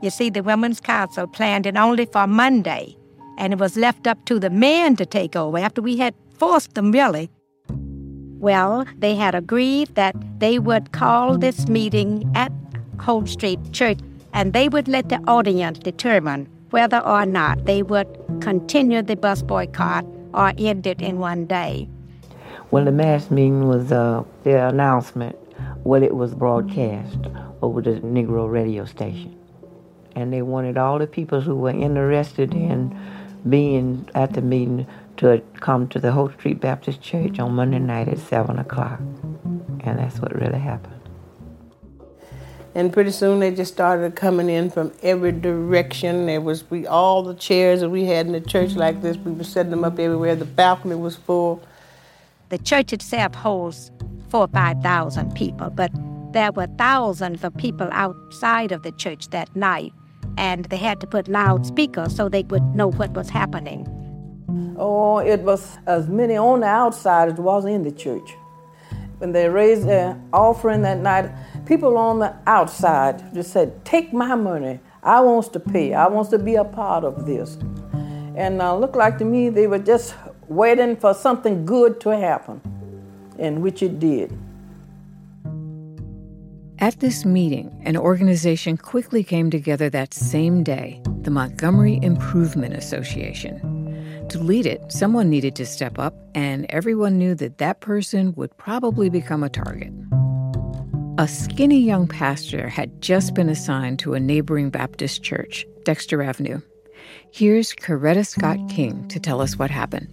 You 0.00 0.10
see, 0.10 0.30
the 0.30 0.42
Women's 0.42 0.80
Council 0.80 1.26
planned 1.26 1.66
it 1.66 1.76
only 1.76 2.06
for 2.06 2.26
Monday, 2.26 2.96
and 3.38 3.52
it 3.52 3.58
was 3.58 3.76
left 3.76 4.06
up 4.06 4.24
to 4.26 4.38
the 4.38 4.50
men 4.50 4.96
to 4.96 5.06
take 5.06 5.34
over 5.34 5.58
after 5.58 5.82
we 5.82 5.96
had 5.96 6.14
forced 6.38 6.74
them, 6.74 6.92
really. 6.92 7.30
Well, 8.38 8.84
they 8.98 9.14
had 9.14 9.34
agreed 9.34 9.94
that 9.94 10.14
they 10.38 10.58
would 10.58 10.92
call 10.92 11.38
this 11.38 11.66
meeting 11.66 12.30
at 12.34 12.52
Holt 13.00 13.28
Street 13.28 13.58
Church, 13.72 13.98
and 14.34 14.52
they 14.52 14.68
would 14.68 14.88
let 14.88 15.08
the 15.08 15.20
audience 15.28 15.78
determine 15.78 16.46
whether 16.70 16.98
or 16.98 17.24
not 17.24 17.64
they 17.64 17.82
would 17.82 18.08
continue 18.40 19.00
the 19.00 19.16
bus 19.16 19.42
boycott 19.42 20.04
or 20.34 20.52
end 20.58 20.86
it 20.86 21.00
in 21.00 21.18
one 21.18 21.46
day. 21.46 21.88
When 22.70 22.84
the 22.84 22.92
mass 22.92 23.30
meeting 23.30 23.68
was 23.68 23.92
uh, 23.92 24.24
the 24.42 24.66
announcement, 24.68 25.38
well, 25.84 26.02
it 26.02 26.16
was 26.16 26.34
broadcast 26.34 27.18
over 27.62 27.80
the 27.80 28.00
Negro 28.00 28.50
radio 28.50 28.84
station. 28.84 29.38
And 30.16 30.32
they 30.32 30.42
wanted 30.42 30.76
all 30.76 30.98
the 30.98 31.06
people 31.06 31.40
who 31.40 31.54
were 31.54 31.70
interested 31.70 32.52
in 32.52 32.98
being 33.48 34.08
at 34.16 34.32
the 34.32 34.42
meeting 34.42 34.86
to 35.18 35.42
come 35.60 35.86
to 35.88 36.00
the 36.00 36.10
Holt 36.10 36.32
Street 36.32 36.60
Baptist 36.60 37.00
Church 37.00 37.38
on 37.38 37.54
Monday 37.54 37.78
night 37.78 38.08
at 38.08 38.18
7 38.18 38.58
o'clock. 38.58 38.98
And 39.80 39.98
that's 39.98 40.18
what 40.18 40.34
really 40.34 40.58
happened. 40.58 40.93
And 42.74 42.92
pretty 42.92 43.12
soon 43.12 43.38
they 43.38 43.52
just 43.52 43.72
started 43.72 44.16
coming 44.16 44.48
in 44.48 44.68
from 44.68 44.92
every 45.02 45.30
direction. 45.30 46.26
There 46.26 46.40
was 46.40 46.68
we 46.70 46.86
all 46.86 47.22
the 47.22 47.34
chairs 47.34 47.80
that 47.80 47.90
we 47.90 48.04
had 48.04 48.26
in 48.26 48.32
the 48.32 48.40
church 48.40 48.74
like 48.74 49.00
this. 49.00 49.16
We 49.16 49.32
were 49.32 49.44
setting 49.44 49.70
them 49.70 49.84
up 49.84 49.98
everywhere. 49.98 50.34
The 50.34 50.44
balcony 50.44 50.96
was 50.96 51.14
full. 51.14 51.62
The 52.48 52.58
church 52.58 52.92
itself 52.92 53.34
holds 53.34 53.92
four 54.28 54.42
or 54.42 54.48
five 54.48 54.82
thousand 54.82 55.34
people, 55.36 55.70
but 55.70 55.92
there 56.32 56.50
were 56.50 56.66
thousands 56.76 57.44
of 57.44 57.56
people 57.56 57.88
outside 57.92 58.72
of 58.72 58.82
the 58.82 58.90
church 58.92 59.28
that 59.28 59.54
night, 59.54 59.92
and 60.36 60.64
they 60.64 60.76
had 60.76 61.00
to 61.00 61.06
put 61.06 61.28
loudspeakers 61.28 62.14
so 62.16 62.28
they 62.28 62.42
would 62.42 62.74
know 62.74 62.90
what 62.90 63.12
was 63.12 63.30
happening. 63.30 63.86
Oh, 64.76 65.18
it 65.18 65.40
was 65.40 65.78
as 65.86 66.08
many 66.08 66.36
on 66.36 66.60
the 66.60 66.66
outside 66.66 67.28
as 67.28 67.38
was 67.38 67.64
in 67.64 67.84
the 67.84 67.92
church. 67.92 68.34
When 69.18 69.30
they 69.30 69.48
raised 69.48 69.86
their 69.86 70.20
offering 70.32 70.82
that 70.82 70.98
night, 70.98 71.30
people 71.66 71.96
on 71.96 72.18
the 72.18 72.34
outside 72.46 73.34
just 73.34 73.52
said, 73.52 73.84
Take 73.84 74.12
my 74.12 74.34
money. 74.34 74.80
I 75.02 75.20
wants 75.20 75.48
to 75.48 75.60
pay. 75.60 75.94
I 75.94 76.06
wants 76.08 76.30
to 76.30 76.38
be 76.38 76.54
a 76.54 76.64
part 76.64 77.04
of 77.04 77.26
this. 77.26 77.58
And 78.36 78.60
uh, 78.60 78.76
looked 78.76 78.96
like 78.96 79.18
to 79.18 79.24
me 79.24 79.48
they 79.48 79.66
were 79.66 79.78
just 79.78 80.14
waiting 80.48 80.96
for 80.96 81.14
something 81.14 81.64
good 81.64 82.00
to 82.00 82.10
happen 82.10 82.60
and 83.38 83.62
which 83.62 83.82
it 83.82 83.98
did. 83.98 84.36
At 86.78 87.00
this 87.00 87.24
meeting, 87.24 87.70
an 87.84 87.96
organization 87.96 88.76
quickly 88.76 89.22
came 89.22 89.50
together 89.50 89.88
that 89.90 90.12
same 90.12 90.62
day 90.62 91.00
the 91.22 91.30
Montgomery 91.30 91.98
Improvement 92.02 92.74
Association. 92.74 94.26
To 94.28 94.38
lead 94.38 94.66
it, 94.66 94.92
someone 94.92 95.30
needed 95.30 95.54
to 95.56 95.64
step 95.64 95.98
up, 95.98 96.14
and 96.34 96.66
everyone 96.68 97.16
knew 97.16 97.34
that 97.36 97.58
that 97.58 97.80
person 97.80 98.34
would 98.34 98.54
probably 98.58 99.08
become 99.08 99.42
a 99.42 99.48
target. 99.48 99.92
A 101.16 101.28
skinny 101.28 101.78
young 101.78 102.08
pastor 102.08 102.68
had 102.68 103.00
just 103.00 103.34
been 103.34 103.48
assigned 103.48 104.00
to 104.00 104.14
a 104.14 104.20
neighboring 104.20 104.70
Baptist 104.70 105.22
church, 105.22 105.64
Dexter 105.84 106.20
Avenue. 106.20 106.60
Here's 107.30 107.72
Coretta 107.72 108.26
Scott 108.26 108.58
King 108.68 109.06
to 109.06 109.20
tell 109.20 109.40
us 109.40 109.56
what 109.56 109.70
happened. 109.70 110.08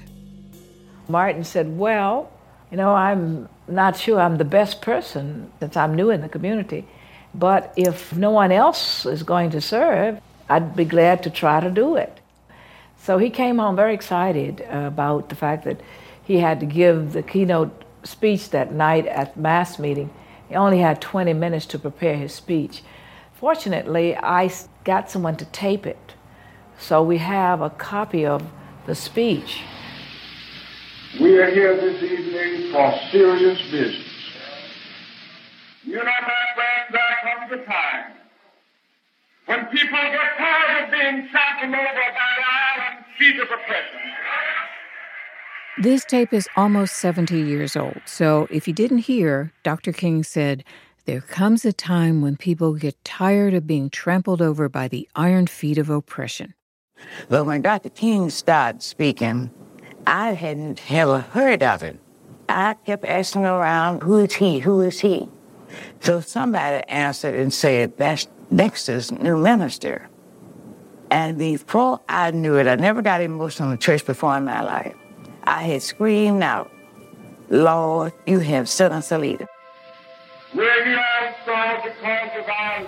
Martin 1.08 1.43
said, 1.43 1.75
Well, 1.75 2.31
you 2.70 2.77
know, 2.77 2.93
I'm 2.93 3.50
not 3.67 3.98
sure 3.98 4.20
I'm 4.20 4.38
the 4.38 4.46
best 4.46 4.84
person 4.84 5.51
since 5.60 5.75
I'm 5.75 5.96
new 5.96 6.12
in 6.12 6.22
the 6.22 6.29
community, 6.29 6.88
but 7.34 7.74
if 7.75 8.15
no 8.15 8.29
one 8.29 8.51
else 8.51 9.03
is 9.08 9.24
going 9.24 9.50
to 9.51 9.60
serve, 9.60 10.22
I'd 10.50 10.75
be 10.75 10.86
glad 10.86 11.24
to 11.24 11.31
try 11.31 11.62
to 11.62 11.72
do 11.72 11.96
it. 11.96 12.20
So 13.01 13.17
he 13.17 13.31
came 13.31 13.58
home 13.58 13.75
very 13.75 13.96
excited 13.96 14.62
about 14.70 15.29
the 15.29 15.36
fact 15.36 15.65
that 15.65 15.81
he 16.24 16.38
had 16.38 16.60
to 16.60 16.67
give 16.67 17.13
the 17.13 17.24
keynote 17.24 17.86
speech 18.03 18.51
that 18.51 18.72
night 18.72 19.08
at 19.08 19.36
mass 19.36 19.79
meeting. 19.79 20.12
He 20.51 20.58
only 20.58 20.79
had 20.79 21.00
20 21.00 21.31
minutes 21.31 21.65
to 21.67 21.79
prepare 21.79 22.17
his 22.17 22.34
speech. 22.34 22.84
Fortunately, 23.31 24.17
I 24.17 24.51
got 24.84 25.10
someone 25.10 25.38
to 25.38 25.46
tape 25.46 25.86
it. 25.86 26.13
So 26.77 27.01
we 27.01 27.20
have 27.20 27.62
a 27.62 27.70
copy 27.70 28.25
of 28.25 28.43
the 28.86 28.93
speech 28.93 29.62
We 31.22 31.38
are 31.38 31.50
here 31.50 31.77
this 31.77 32.03
evening 32.03 32.74
for 32.74 33.00
serious 33.13 33.62
business. 33.72 34.05
You 35.86 35.96
know, 35.96 36.03
my 36.03 36.43
friend, 36.55 36.86
there 36.91 37.17
comes 37.24 37.51
a 37.53 37.65
time 37.65 38.12
when 39.46 39.65
people 39.67 40.00
get 40.00 40.38
tired 40.38 40.84
of 40.84 40.91
being 40.91 41.29
trampled 41.29 41.74
over 41.74 41.93
by 41.96 42.29
the 42.36 42.43
iron 42.43 43.05
feet 43.17 43.39
of 43.39 43.48
oppression. 43.48 44.01
This 45.78 46.04
tape 46.04 46.34
is 46.34 46.50
almost 46.58 46.98
70 46.98 47.40
years 47.40 47.78
old, 47.78 48.01
so 48.06 48.46
if 48.51 48.68
you 48.68 48.74
didn't 48.74 49.00
hear, 49.00 49.54
Dr. 49.63 49.94
King 49.94 50.22
said, 50.22 50.66
There 51.06 51.22
comes 51.22 51.63
a 51.63 51.72
time 51.72 52.22
when 52.22 52.36
people 52.36 52.74
get 52.74 53.01
tired 53.06 53.54
of 53.54 53.68
being 53.68 53.90
trampled 53.90 54.42
over 54.42 54.68
by 54.68 54.90
the 54.90 55.08
iron 55.16 55.48
feet 55.48 55.78
of 55.78 55.90
oppression. 55.90 56.56
But 57.30 57.46
when 57.46 57.62
Dr. 57.62 57.90
King 57.90 58.30
started 58.30 58.84
speaking, 58.84 59.50
I 60.06 60.34
hadn't 60.34 60.92
ever 60.92 61.20
heard 61.20 61.63
of 61.63 61.84
it. 61.84 61.98
I 62.50 62.74
kept 62.86 63.06
asking 63.06 63.46
around, 63.46 64.04
Who 64.04 64.18
is 64.18 64.34
he? 64.34 64.60
Who 64.60 64.82
is 64.82 65.00
he? 65.00 65.30
So 66.01 66.20
somebody 66.20 66.86
answered 66.90 67.36
and 67.36 67.54
said, 67.54 67.96
That's 67.98 68.28
Dexter's 68.54 69.10
new 69.10 69.38
minister. 69.38 70.10
And 71.10 71.38
before 71.38 72.01
I 72.10 72.32
knew 72.32 72.56
it, 72.56 72.68
I 72.68 72.75
never 72.75 73.01
got 73.01 73.22
emotional 73.22 73.72
in 73.72 73.78
church 73.78 74.06
before 74.06 74.36
in 74.38 74.44
my 74.44 74.62
life. 74.62 74.96
I 75.44 75.64
had 75.64 75.82
screamed 75.82 76.44
out, 76.44 76.72
Lord, 77.50 78.14
you 78.26 78.40
have 78.40 78.70
set 78.70 78.92
us 78.92 79.12
a 79.12 79.18
leader. 79.18 79.48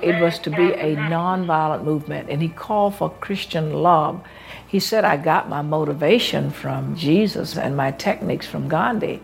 It 0.02 0.22
was 0.22 0.38
to 0.40 0.50
be 0.50 0.72
a 0.74 0.96
nonviolent 0.96 1.84
movement, 1.84 2.30
and 2.30 2.42
he 2.42 2.50
called 2.50 2.96
for 2.96 3.10
Christian 3.10 3.74
love. 3.74 4.22
He 4.68 4.80
said, 4.80 5.06
I 5.06 5.18
got 5.18 5.50
my 5.50 5.62
motivation 5.62 6.50
from 6.50 6.96
Jesus 6.96 7.58
and 7.58 7.78
my 7.78 7.92
techniques 7.92 8.46
from 8.46 8.68
Gandhi. 8.68 9.22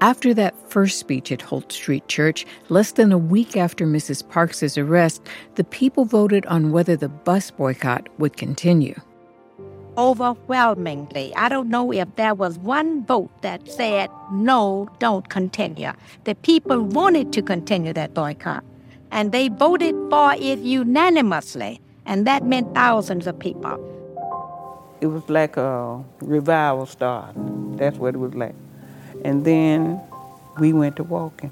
After 0.00 0.32
that 0.34 0.54
first 0.70 0.98
speech 0.98 1.32
at 1.32 1.42
Holt 1.42 1.72
Street 1.72 2.06
Church, 2.06 2.46
less 2.68 2.92
than 2.92 3.10
a 3.10 3.18
week 3.18 3.56
after 3.56 3.84
Mrs. 3.84 4.28
Parks's 4.28 4.78
arrest, 4.78 5.22
the 5.56 5.64
people 5.64 6.04
voted 6.04 6.46
on 6.46 6.70
whether 6.70 6.96
the 6.96 7.08
bus 7.08 7.50
boycott 7.50 8.08
would 8.18 8.36
continue. 8.36 8.94
Overwhelmingly, 9.98 11.34
I 11.34 11.48
don't 11.48 11.68
know 11.68 11.92
if 11.92 12.14
there 12.14 12.32
was 12.32 12.56
one 12.56 13.04
vote 13.04 13.32
that 13.42 13.68
said, 13.68 14.10
no, 14.30 14.88
don't 15.00 15.28
continue. 15.28 15.90
The 16.22 16.36
people 16.36 16.80
wanted 16.82 17.32
to 17.32 17.42
continue 17.42 17.92
that 17.94 18.14
boycott, 18.14 18.62
and 19.10 19.32
they 19.32 19.48
voted 19.48 19.96
for 20.08 20.34
it 20.34 20.60
unanimously, 20.60 21.80
and 22.06 22.28
that 22.28 22.44
meant 22.44 22.76
thousands 22.76 23.26
of 23.26 23.40
people. 23.40 23.76
It 25.00 25.08
was 25.08 25.28
like 25.28 25.56
a 25.56 26.00
revival 26.20 26.86
start. 26.86 27.34
That's 27.76 27.98
what 27.98 28.14
it 28.14 28.18
was 28.18 28.34
like. 28.34 28.54
And 29.24 29.44
then 29.44 30.00
we 30.60 30.72
went 30.72 30.94
to 30.98 31.02
walking. 31.02 31.50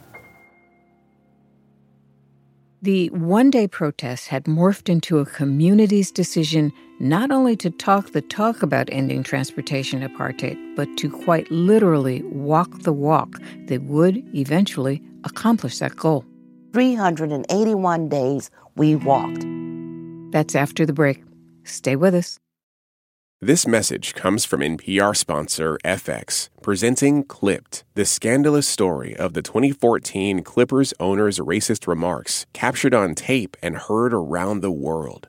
The 2.80 3.08
one 3.10 3.50
day 3.50 3.66
protest 3.66 4.28
had 4.28 4.44
morphed 4.44 4.88
into 4.88 5.18
a 5.18 5.26
community's 5.26 6.12
decision 6.12 6.72
not 6.98 7.30
only 7.30 7.56
to 7.56 7.70
talk 7.70 8.12
the 8.12 8.22
talk 8.22 8.62
about 8.62 8.88
ending 8.90 9.22
transportation 9.22 10.02
apartheid, 10.02 10.58
but 10.76 10.88
to 10.96 11.10
quite 11.10 11.50
literally 11.50 12.22
walk 12.24 12.82
the 12.82 12.92
walk 12.92 13.40
that 13.66 13.82
would 13.82 14.16
eventually 14.34 15.02
accomplish 15.24 15.78
that 15.78 15.96
goal. 15.96 16.24
381 16.72 18.08
days 18.08 18.50
we 18.76 18.96
walked. 18.96 19.44
That's 20.32 20.54
after 20.54 20.86
the 20.86 20.92
break. 20.92 21.22
Stay 21.64 21.96
with 21.96 22.14
us. 22.14 22.38
This 23.40 23.66
message 23.66 24.14
comes 24.14 24.46
from 24.46 24.60
NPR 24.60 25.14
sponsor 25.14 25.78
FX, 25.84 26.48
presenting 26.62 27.22
Clipped, 27.22 27.84
the 27.94 28.06
scandalous 28.06 28.66
story 28.66 29.14
of 29.14 29.34
the 29.34 29.42
2014 29.42 30.42
Clippers 30.42 30.94
owner's 30.98 31.38
racist 31.38 31.86
remarks 31.86 32.46
captured 32.54 32.94
on 32.94 33.14
tape 33.14 33.56
and 33.62 33.76
heard 33.76 34.14
around 34.14 34.60
the 34.60 34.70
world. 34.70 35.28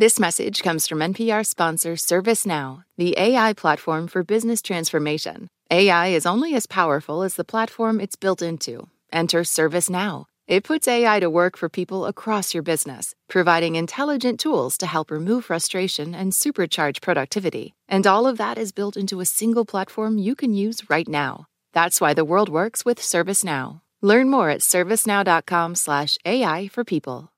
This 0.00 0.18
message 0.18 0.62
comes 0.62 0.88
from 0.88 1.00
NPR 1.00 1.44
sponsor 1.44 1.92
ServiceNow, 1.92 2.84
the 2.96 3.14
AI 3.18 3.52
platform 3.52 4.08
for 4.08 4.24
business 4.24 4.62
transformation. 4.62 5.48
AI 5.70 6.06
is 6.06 6.24
only 6.24 6.54
as 6.54 6.64
powerful 6.64 7.22
as 7.22 7.34
the 7.34 7.44
platform 7.44 8.00
it's 8.00 8.16
built 8.16 8.40
into. 8.40 8.88
Enter 9.12 9.42
ServiceNow. 9.42 10.24
It 10.46 10.64
puts 10.64 10.88
AI 10.88 11.20
to 11.20 11.28
work 11.28 11.58
for 11.58 11.68
people 11.68 12.06
across 12.06 12.54
your 12.54 12.62
business, 12.62 13.14
providing 13.28 13.76
intelligent 13.76 14.40
tools 14.40 14.78
to 14.78 14.86
help 14.86 15.10
remove 15.10 15.44
frustration 15.44 16.14
and 16.14 16.32
supercharge 16.32 17.02
productivity. 17.02 17.74
And 17.86 18.06
all 18.06 18.26
of 18.26 18.38
that 18.38 18.56
is 18.56 18.72
built 18.72 18.96
into 18.96 19.20
a 19.20 19.26
single 19.26 19.66
platform 19.66 20.16
you 20.16 20.34
can 20.34 20.54
use 20.54 20.88
right 20.88 21.06
now. 21.06 21.44
That's 21.74 22.00
why 22.00 22.14
the 22.14 22.24
world 22.24 22.48
works 22.48 22.86
with 22.86 23.00
ServiceNow. 23.00 23.82
Learn 24.00 24.30
more 24.30 24.48
at 24.48 24.60
servicenow.com/ai 24.60 26.68
for 26.68 26.84
people. 26.84 27.29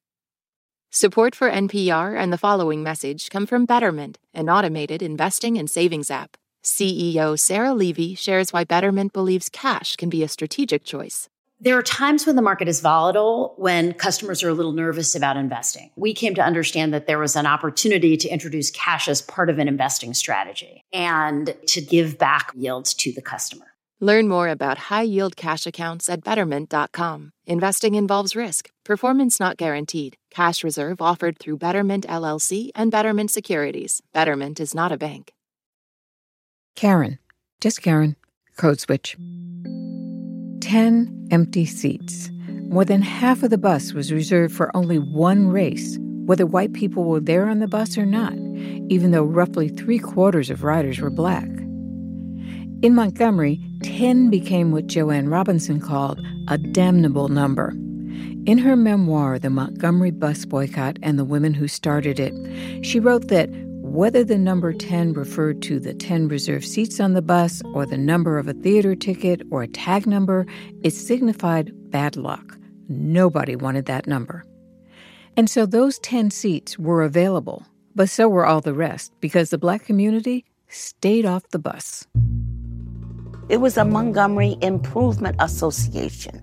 Support 0.94 1.34
for 1.34 1.50
NPR 1.50 2.20
and 2.20 2.30
the 2.30 2.36
following 2.36 2.82
message 2.82 3.30
come 3.30 3.46
from 3.46 3.64
Betterment, 3.64 4.18
an 4.34 4.50
automated 4.50 5.00
investing 5.00 5.56
and 5.56 5.70
savings 5.70 6.10
app. 6.10 6.36
CEO 6.62 7.40
Sarah 7.40 7.72
Levy 7.72 8.14
shares 8.14 8.52
why 8.52 8.64
Betterment 8.64 9.14
believes 9.14 9.48
cash 9.48 9.96
can 9.96 10.10
be 10.10 10.22
a 10.22 10.28
strategic 10.28 10.84
choice. 10.84 11.30
There 11.58 11.78
are 11.78 11.82
times 11.82 12.26
when 12.26 12.36
the 12.36 12.42
market 12.42 12.68
is 12.68 12.82
volatile, 12.82 13.54
when 13.56 13.94
customers 13.94 14.42
are 14.42 14.50
a 14.50 14.52
little 14.52 14.72
nervous 14.72 15.14
about 15.14 15.38
investing. 15.38 15.90
We 15.96 16.12
came 16.12 16.34
to 16.34 16.42
understand 16.42 16.92
that 16.92 17.06
there 17.06 17.18
was 17.18 17.36
an 17.36 17.46
opportunity 17.46 18.18
to 18.18 18.28
introduce 18.28 18.70
cash 18.70 19.08
as 19.08 19.22
part 19.22 19.48
of 19.48 19.58
an 19.58 19.68
investing 19.68 20.12
strategy 20.12 20.84
and 20.92 21.56
to 21.68 21.80
give 21.80 22.18
back 22.18 22.52
yields 22.54 22.92
to 22.94 23.12
the 23.12 23.22
customer. 23.22 23.71
Learn 24.02 24.26
more 24.26 24.48
about 24.48 24.90
high 24.90 25.02
yield 25.02 25.36
cash 25.36 25.64
accounts 25.64 26.08
at 26.08 26.24
betterment.com. 26.24 27.30
Investing 27.46 27.94
involves 27.94 28.34
risk, 28.34 28.70
performance 28.82 29.38
not 29.38 29.56
guaranteed. 29.56 30.16
Cash 30.28 30.64
reserve 30.64 31.00
offered 31.00 31.38
through 31.38 31.58
Betterment 31.58 32.04
LLC 32.08 32.70
and 32.74 32.90
Betterment 32.90 33.30
Securities. 33.30 34.02
Betterment 34.12 34.58
is 34.58 34.74
not 34.74 34.90
a 34.90 34.96
bank. 34.96 35.32
Karen, 36.74 37.20
just 37.60 37.80
Karen, 37.80 38.16
code 38.56 38.80
switch. 38.80 39.16
10 40.60 41.28
empty 41.30 41.64
seats. 41.64 42.28
More 42.48 42.84
than 42.84 43.02
half 43.02 43.44
of 43.44 43.50
the 43.50 43.58
bus 43.58 43.92
was 43.92 44.12
reserved 44.12 44.52
for 44.52 44.76
only 44.76 44.98
one 44.98 45.46
race, 45.46 45.96
whether 46.26 46.44
white 46.44 46.72
people 46.72 47.04
were 47.04 47.20
there 47.20 47.46
on 47.46 47.60
the 47.60 47.68
bus 47.68 47.96
or 47.96 48.06
not, 48.06 48.34
even 48.88 49.12
though 49.12 49.22
roughly 49.22 49.68
three 49.68 50.00
quarters 50.00 50.50
of 50.50 50.64
riders 50.64 50.98
were 50.98 51.08
black. 51.08 51.61
In 52.82 52.96
Montgomery, 52.96 53.60
10 53.84 54.28
became 54.28 54.72
what 54.72 54.88
Joanne 54.88 55.28
Robinson 55.28 55.78
called 55.78 56.20
a 56.48 56.58
damnable 56.58 57.28
number. 57.28 57.68
In 58.44 58.58
her 58.58 58.74
memoir, 58.74 59.38
The 59.38 59.50
Montgomery 59.50 60.10
Bus 60.10 60.44
Boycott 60.44 60.98
and 61.00 61.16
the 61.16 61.24
Women 61.24 61.54
Who 61.54 61.68
Started 61.68 62.18
It, 62.18 62.34
she 62.84 62.98
wrote 62.98 63.28
that 63.28 63.48
whether 63.82 64.24
the 64.24 64.36
number 64.36 64.72
10 64.72 65.12
referred 65.12 65.62
to 65.62 65.78
the 65.78 65.94
10 65.94 66.26
reserved 66.26 66.64
seats 66.64 66.98
on 66.98 67.12
the 67.12 67.22
bus 67.22 67.62
or 67.72 67.86
the 67.86 67.96
number 67.96 68.36
of 68.36 68.48
a 68.48 68.52
theater 68.52 68.96
ticket 68.96 69.42
or 69.52 69.62
a 69.62 69.68
tag 69.68 70.04
number, 70.04 70.44
it 70.82 70.90
signified 70.90 71.70
bad 71.92 72.16
luck. 72.16 72.58
Nobody 72.88 73.54
wanted 73.54 73.86
that 73.86 74.08
number. 74.08 74.44
And 75.36 75.48
so 75.48 75.66
those 75.66 76.00
10 76.00 76.32
seats 76.32 76.80
were 76.80 77.04
available, 77.04 77.64
but 77.94 78.10
so 78.10 78.28
were 78.28 78.44
all 78.44 78.60
the 78.60 78.74
rest 78.74 79.12
because 79.20 79.50
the 79.50 79.58
black 79.58 79.84
community 79.84 80.44
stayed 80.66 81.24
off 81.24 81.48
the 81.50 81.60
bus. 81.60 82.08
It 83.52 83.60
was 83.60 83.76
a 83.76 83.84
Montgomery 83.84 84.56
Improvement 84.62 85.36
Association 85.38 86.40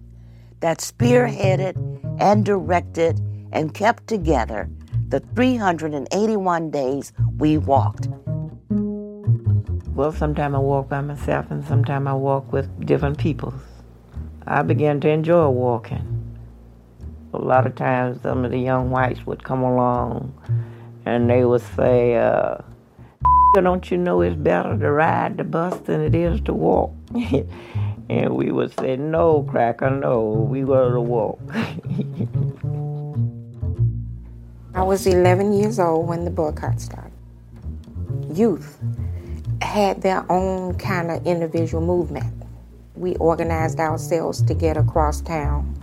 that 0.60 0.78
spearheaded 0.78 1.74
and 2.19 2.45
directed 2.45 3.19
and 3.52 3.74
kept 3.74 4.06
together 4.06 4.69
the 5.08 5.19
381 5.34 6.69
days 6.69 7.12
we 7.39 7.58
walked. 7.58 8.10
Well, 9.95 10.12
sometimes 10.12 10.54
I 10.54 10.60
walk 10.60 10.89
by 10.89 11.02
myself 11.02 11.50
and 11.50 11.65
sometimes 11.65 12.06
I 12.06 12.13
walk 12.13 12.54
with 12.54 12.86
different 12.86 13.17
people. 13.17 13.56
I 14.45 14.62
began 14.62 15.00
to 15.00 15.10
enjoy 15.10 15.50
walking. 15.50 16.38
A 17.34 17.39
lot 17.39 17.65
of 17.65 17.74
times 17.74 18.22
some 18.22 18.45
of 18.45 18.52
the 18.52 18.60
young 18.60 18.91
whites 18.91 19.26
would 19.26 19.43
come 19.43 19.63
along 19.63 20.32
and 21.08 21.28
they 21.28 21.43
would 21.43 21.63
say, 21.76 22.17
uh, 22.17 22.58
don't 23.56 23.89
you 23.89 23.98
know 23.98 24.22
it's 24.22 24.36
better 24.36 24.78
to 24.78 24.91
ride 24.91 25.38
the 25.38 25.43
bus 25.43 25.76
than 25.80 26.02
it 26.02 26.13
is 26.13 26.39
to 26.41 26.54
walk? 26.54 26.93
and 28.10 28.36
we 28.36 28.52
would 28.52 28.78
say, 28.80 28.95
no, 28.95 29.43
cracker, 29.43 29.89
no, 29.89 30.48
we 30.50 30.62
go 30.62 30.91
to 30.91 31.02
walk. 31.02 31.39
I 34.76 34.84
was 34.84 35.08
11 35.08 35.54
years 35.54 35.80
old 35.80 36.08
when 36.08 36.26
the 36.26 36.32
boycott 36.32 36.80
started. 36.80 37.12
Youth 38.34 38.78
had 39.62 40.02
their 40.02 40.32
own 40.32 40.76
kind 40.78 41.10
of 41.10 41.26
individual 41.26 41.84
movement. 41.84 42.32
We 42.95 43.15
organized 43.15 43.80
ourselves 43.80 44.43
to 44.43 44.54
get 44.54 44.78
across 44.78 45.22
town. 45.22 45.76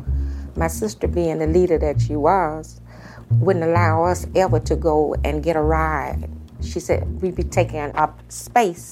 My 0.55 0.69
sister, 0.69 1.09
being 1.09 1.39
the 1.39 1.47
leader 1.47 1.79
that 1.79 2.01
she 2.01 2.15
was, 2.15 2.81
wouldn't 3.31 3.65
allow 3.65 4.05
us 4.05 4.27
ever 4.37 4.61
to 4.61 4.77
go 4.77 5.15
and 5.25 5.43
get 5.43 5.57
a 5.57 5.63
ride. 5.63 6.31
She 6.67 6.81
said 6.81 7.23
we'd 7.23 7.37
be 7.37 7.45
taking 7.45 7.95
up 7.95 8.21
space 8.29 8.91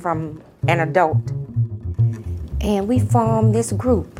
from 0.00 0.42
an 0.66 0.80
adult. 0.80 1.30
And 2.60 2.88
we 2.88 3.00
formed 3.00 3.54
this 3.54 3.72
group. 3.72 4.18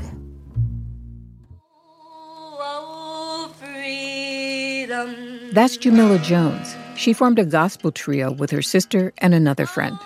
That's 5.53 5.77
Jamila 5.77 6.19
Jones. 6.19 6.77
She 6.97 7.13
formed 7.13 7.39
a 7.39 7.45
gospel 7.45 7.93
trio 7.93 8.31
with 8.31 8.51
her 8.51 8.63
sister 8.63 9.13
and 9.19 9.35
another 9.35 9.67
friend. 9.67 9.99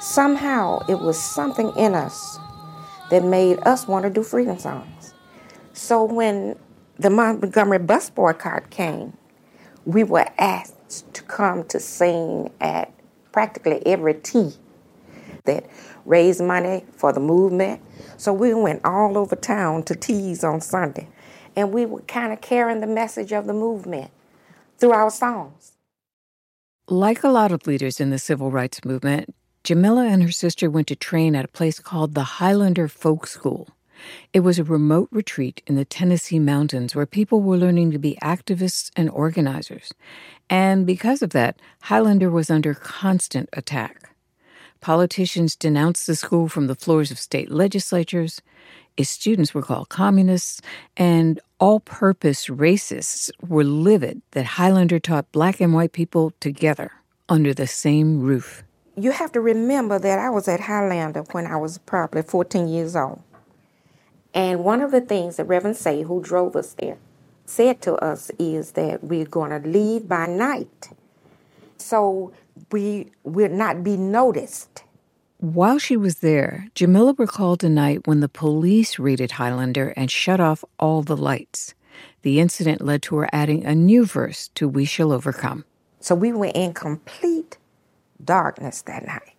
Somehow 0.00 0.84
it 0.88 1.00
was 1.00 1.18
something 1.18 1.72
in 1.76 1.94
us 1.94 2.38
that 3.10 3.24
made 3.24 3.58
us 3.66 3.88
want 3.88 4.04
to 4.04 4.10
do 4.10 4.22
freedom 4.22 4.58
songs. 4.58 5.14
So 5.72 6.04
when 6.04 6.56
the 6.98 7.10
Montgomery 7.10 7.78
bus 7.78 8.10
boycott 8.10 8.70
came, 8.70 9.16
we 9.84 10.04
were 10.04 10.26
asked 10.38 10.73
to 10.88 11.22
come 11.22 11.64
to 11.64 11.80
sing 11.80 12.50
at 12.60 12.92
practically 13.32 13.84
every 13.86 14.14
tea 14.14 14.52
that 15.44 15.66
raised 16.04 16.42
money 16.42 16.84
for 16.96 17.12
the 17.12 17.20
movement. 17.20 17.80
So 18.16 18.32
we 18.32 18.54
went 18.54 18.84
all 18.84 19.18
over 19.18 19.36
town 19.36 19.82
to 19.84 19.94
teas 19.94 20.44
on 20.44 20.60
Sunday, 20.60 21.08
and 21.56 21.72
we 21.72 21.86
were 21.86 22.02
kind 22.02 22.32
of 22.32 22.40
carrying 22.40 22.80
the 22.80 22.86
message 22.86 23.32
of 23.32 23.46
the 23.46 23.52
movement 23.52 24.10
through 24.78 24.92
our 24.92 25.10
songs. 25.10 25.72
Like 26.88 27.24
a 27.24 27.28
lot 27.28 27.52
of 27.52 27.66
leaders 27.66 28.00
in 28.00 28.10
the 28.10 28.18
civil 28.18 28.50
rights 28.50 28.84
movement, 28.84 29.34
Jamila 29.64 30.04
and 30.06 30.22
her 30.22 30.30
sister 30.30 30.70
went 30.70 30.88
to 30.88 30.96
train 30.96 31.34
at 31.34 31.46
a 31.46 31.48
place 31.48 31.80
called 31.80 32.14
the 32.14 32.24
Highlander 32.24 32.88
Folk 32.88 33.26
School. 33.26 33.68
It 34.34 34.40
was 34.40 34.58
a 34.58 34.64
remote 34.64 35.08
retreat 35.10 35.62
in 35.66 35.76
the 35.76 35.86
Tennessee 35.86 36.38
mountains 36.38 36.94
where 36.94 37.06
people 37.06 37.40
were 37.40 37.56
learning 37.56 37.90
to 37.92 37.98
be 37.98 38.18
activists 38.22 38.90
and 38.96 39.08
organizers. 39.08 39.92
And 40.50 40.86
because 40.86 41.22
of 41.22 41.30
that, 41.30 41.58
Highlander 41.82 42.30
was 42.30 42.50
under 42.50 42.74
constant 42.74 43.48
attack. 43.52 44.10
Politicians 44.80 45.56
denounced 45.56 46.06
the 46.06 46.14
school 46.14 46.48
from 46.48 46.66
the 46.66 46.74
floors 46.74 47.10
of 47.10 47.18
state 47.18 47.50
legislatures. 47.50 48.42
Its 48.96 49.10
students 49.10 49.54
were 49.54 49.62
called 49.62 49.88
communists, 49.88 50.60
and 50.96 51.40
all 51.58 51.80
purpose 51.80 52.46
racists 52.48 53.30
were 53.40 53.64
livid 53.64 54.20
that 54.32 54.44
Highlander 54.44 55.00
taught 55.00 55.32
black 55.32 55.60
and 55.60 55.72
white 55.72 55.92
people 55.92 56.32
together 56.38 56.92
under 57.28 57.54
the 57.54 57.66
same 57.66 58.20
roof. 58.20 58.62
You 58.96 59.10
have 59.10 59.32
to 59.32 59.40
remember 59.40 59.98
that 59.98 60.18
I 60.18 60.30
was 60.30 60.46
at 60.46 60.60
Highlander 60.60 61.24
when 61.32 61.46
I 61.46 61.56
was 61.56 61.78
probably 61.78 62.22
14 62.22 62.68
years 62.68 62.94
old. 62.94 63.22
And 64.34 64.62
one 64.62 64.80
of 64.80 64.90
the 64.90 65.00
things 65.00 65.36
that 65.36 65.44
Reverend 65.46 65.76
Say, 65.76 66.02
who 66.02 66.20
drove 66.20 66.54
us 66.54 66.74
there, 66.74 66.98
said 67.46 67.82
to 67.82 67.94
us 67.96 68.30
is 68.38 68.72
that 68.72 69.04
we're 69.04 69.26
going 69.26 69.50
to 69.50 69.68
leave 69.68 70.08
by 70.08 70.26
night 70.26 70.90
so 71.84 72.32
we 72.72 73.10
will 73.22 73.50
not 73.50 73.84
be 73.84 73.96
noticed. 73.96 74.82
While 75.38 75.78
she 75.78 75.96
was 75.96 76.16
there, 76.16 76.68
Jamila 76.74 77.14
recalled 77.18 77.62
a 77.62 77.68
night 77.68 78.06
when 78.06 78.20
the 78.20 78.28
police 78.28 78.98
raided 78.98 79.32
Highlander 79.32 79.92
and 79.96 80.10
shut 80.10 80.40
off 80.40 80.64
all 80.78 81.02
the 81.02 81.16
lights. 81.16 81.74
The 82.22 82.40
incident 82.40 82.80
led 82.80 83.02
to 83.02 83.16
her 83.16 83.28
adding 83.32 83.66
a 83.66 83.74
new 83.74 84.06
verse 84.06 84.48
to 84.54 84.66
We 84.66 84.86
Shall 84.86 85.12
Overcome. 85.12 85.64
So 86.00 86.14
we 86.14 86.32
were 86.32 86.50
in 86.54 86.72
complete 86.72 87.58
darkness 88.24 88.80
that 88.82 89.06
night. 89.06 89.34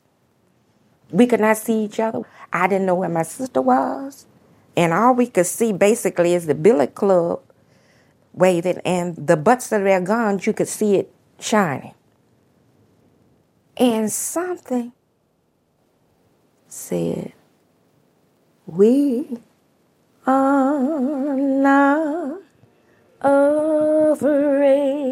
We 1.10 1.26
could 1.26 1.40
not 1.40 1.58
see 1.58 1.86
each 1.86 2.00
other. 2.00 2.22
I 2.54 2.68
didn't 2.68 2.86
know 2.86 2.96
where 2.96 3.10
my 3.10 3.24
sister 3.24 3.62
was. 3.62 4.28
And 4.78 4.94
all 4.94 5.16
we 5.16 5.28
could 5.28 5.48
see 5.48 5.74
basically 5.74 6.34
is 6.34 6.46
the 6.46 6.56
billy 6.56 6.88
club 6.88 7.42
waving 8.36 8.80
and 8.80 9.16
the 9.16 9.38
butts 9.38 9.72
of 9.72 9.84
their 9.84 10.02
guns, 10.02 10.46
you 10.46 10.54
could 10.54 10.68
see 10.68 10.96
it 10.96 11.12
shining. 11.40 11.94
And 13.78 14.12
something 14.12 14.92
said, 16.68 17.34
We 18.66 19.38
are 20.28 21.36
not 21.36 22.42
afraid. 23.22 25.06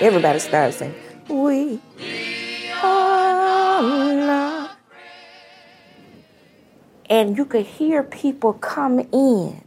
Everybody 0.00 0.38
started 0.38 0.72
saying, 0.72 0.94
We 1.28 1.80
are 2.82 4.07
And 7.08 7.36
you 7.36 7.44
could 7.44 7.66
hear 7.66 8.02
people 8.02 8.52
come 8.52 9.00
in. 9.12 9.64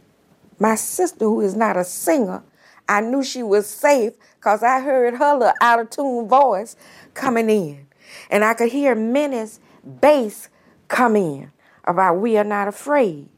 My 0.58 0.76
sister, 0.76 1.24
who 1.24 1.40
is 1.40 1.56
not 1.56 1.76
a 1.76 1.84
singer, 1.84 2.42
I 2.88 3.00
knew 3.00 3.22
she 3.22 3.42
was 3.42 3.66
safe 3.66 4.12
because 4.36 4.62
I 4.62 4.80
heard 4.80 5.16
her 5.16 5.34
little 5.34 5.54
out 5.60 5.80
of 5.80 5.90
tune 5.90 6.28
voice 6.28 6.76
coming 7.14 7.50
in. 7.50 7.86
And 8.30 8.44
I 8.44 8.54
could 8.54 8.70
hear 8.70 8.94
Minnie's 8.94 9.60
bass 10.00 10.48
come 10.88 11.16
in 11.16 11.50
about 11.84 12.16
We 12.16 12.36
Are 12.36 12.44
Not 12.44 12.68
Afraid. 12.68 13.28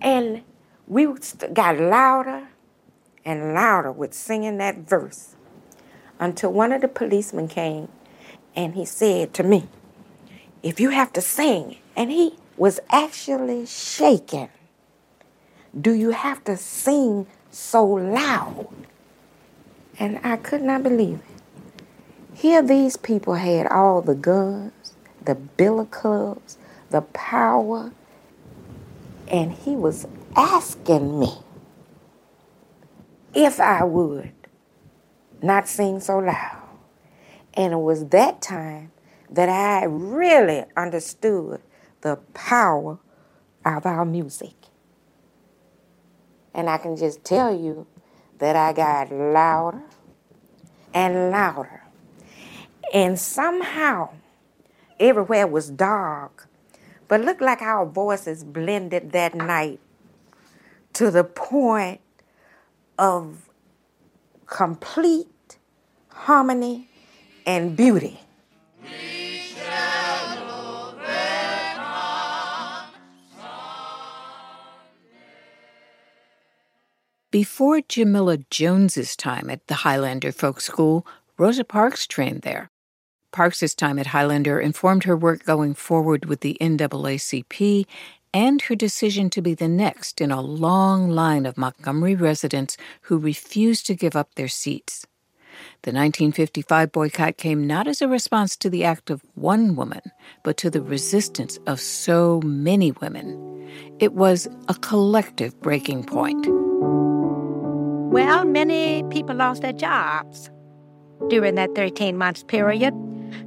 And 0.00 0.42
we 0.86 1.08
got 1.52 1.78
louder 1.78 2.48
and 3.24 3.54
louder 3.54 3.92
with 3.92 4.14
singing 4.14 4.58
that 4.58 4.78
verse 4.78 5.36
until 6.18 6.52
one 6.52 6.72
of 6.72 6.82
the 6.82 6.88
policemen 6.88 7.48
came 7.48 7.88
and 8.54 8.74
he 8.74 8.84
said 8.84 9.32
to 9.34 9.42
me, 9.42 9.68
If 10.62 10.78
you 10.78 10.90
have 10.90 11.12
to 11.14 11.20
sing, 11.20 11.78
and 11.96 12.10
he 12.10 12.34
was 12.56 12.80
actually 12.90 13.66
shaking, 13.66 14.48
do 15.78 15.92
you 15.92 16.10
have 16.10 16.44
to 16.44 16.56
sing 16.56 17.26
so 17.50 17.84
loud? 17.84 18.68
And 19.98 20.20
I 20.22 20.36
could 20.36 20.62
not 20.62 20.82
believe 20.82 21.20
it. 21.20 21.32
Here, 22.34 22.62
these 22.62 22.96
people 22.96 23.34
had 23.34 23.66
all 23.66 24.02
the 24.02 24.14
guns, 24.14 24.94
the 25.24 25.34
billy 25.34 25.86
clubs, 25.86 26.58
the 26.90 27.02
power, 27.02 27.92
and 29.28 29.52
he 29.52 29.76
was 29.76 30.06
asking 30.34 31.20
me 31.20 31.32
if 33.34 33.60
I 33.60 33.84
would 33.84 34.32
not 35.42 35.68
sing 35.68 36.00
so 36.00 36.18
loud. 36.18 36.62
And 37.54 37.72
it 37.72 37.80
was 37.80 38.06
that 38.08 38.42
time 38.42 38.92
that 39.30 39.48
I 39.48 39.84
really 39.84 40.64
understood 40.76 41.60
the 42.02 42.16
power 42.34 42.98
of 43.64 43.86
our 43.86 44.04
music. 44.04 44.54
And 46.54 46.68
I 46.68 46.78
can 46.78 46.96
just 46.96 47.24
tell 47.24 47.54
you 47.54 47.86
that 48.38 48.56
I 48.56 48.72
got 48.72 49.10
louder 49.10 49.82
and 50.92 51.30
louder. 51.30 51.82
And 52.92 53.18
somehow, 53.18 54.10
everywhere 55.00 55.46
was 55.46 55.70
dark, 55.70 56.48
but 57.08 57.20
looked 57.22 57.40
like 57.40 57.62
our 57.62 57.86
voices 57.86 58.44
blended 58.44 59.12
that 59.12 59.34
night 59.34 59.80
to 60.94 61.10
the 61.10 61.24
point 61.24 62.00
of 62.98 63.48
complete 64.46 65.56
harmony 66.08 66.88
and 67.46 67.76
beauty. 67.76 68.20
Before 77.32 77.80
Jamila 77.80 78.36
Jones's 78.50 79.16
time 79.16 79.48
at 79.48 79.66
the 79.66 79.76
Highlander 79.76 80.32
Folk 80.32 80.60
School, 80.60 81.06
Rosa 81.38 81.64
Parks 81.64 82.06
trained 82.06 82.42
there. 82.42 82.70
Parks's 83.32 83.74
time 83.74 83.98
at 83.98 84.08
Highlander 84.08 84.60
informed 84.60 85.04
her 85.04 85.16
work 85.16 85.42
going 85.44 85.72
forward 85.72 86.26
with 86.26 86.40
the 86.40 86.58
NAACP 86.60 87.86
and 88.34 88.60
her 88.60 88.74
decision 88.74 89.30
to 89.30 89.40
be 89.40 89.54
the 89.54 89.66
next 89.66 90.20
in 90.20 90.30
a 90.30 90.42
long 90.42 91.08
line 91.08 91.46
of 91.46 91.56
Montgomery 91.56 92.14
residents 92.14 92.76
who 93.00 93.16
refused 93.16 93.86
to 93.86 93.94
give 93.94 94.14
up 94.14 94.34
their 94.34 94.46
seats. 94.46 95.06
The 95.84 95.90
1955 95.90 96.92
boycott 96.92 97.38
came 97.38 97.66
not 97.66 97.88
as 97.88 98.02
a 98.02 98.08
response 98.08 98.58
to 98.58 98.68
the 98.68 98.84
act 98.84 99.08
of 99.08 99.22
one 99.36 99.74
woman, 99.74 100.02
but 100.42 100.58
to 100.58 100.68
the 100.68 100.82
resistance 100.82 101.58
of 101.66 101.80
so 101.80 102.42
many 102.44 102.92
women. 102.92 103.70
It 104.00 104.12
was 104.12 104.48
a 104.68 104.74
collective 104.74 105.58
breaking 105.62 106.04
point. 106.04 106.46
Well, 108.12 108.44
many 108.44 109.02
people 109.04 109.36
lost 109.36 109.62
their 109.62 109.72
jobs 109.72 110.50
during 111.28 111.54
that 111.54 111.74
13 111.74 112.18
months 112.18 112.42
period. 112.42 112.92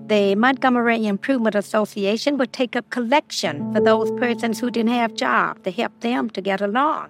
The 0.07 0.33
Montgomery 0.33 1.05
Improvement 1.05 1.53
Association 1.53 2.39
would 2.39 2.51
take 2.51 2.75
up 2.75 2.89
collection 2.89 3.71
for 3.71 3.79
those 3.79 4.09
persons 4.13 4.59
who 4.59 4.71
didn't 4.71 4.89
have 4.89 5.13
jobs 5.13 5.61
to 5.65 5.71
help 5.71 5.99
them 5.99 6.31
to 6.31 6.41
get 6.41 6.61
along. 6.61 7.09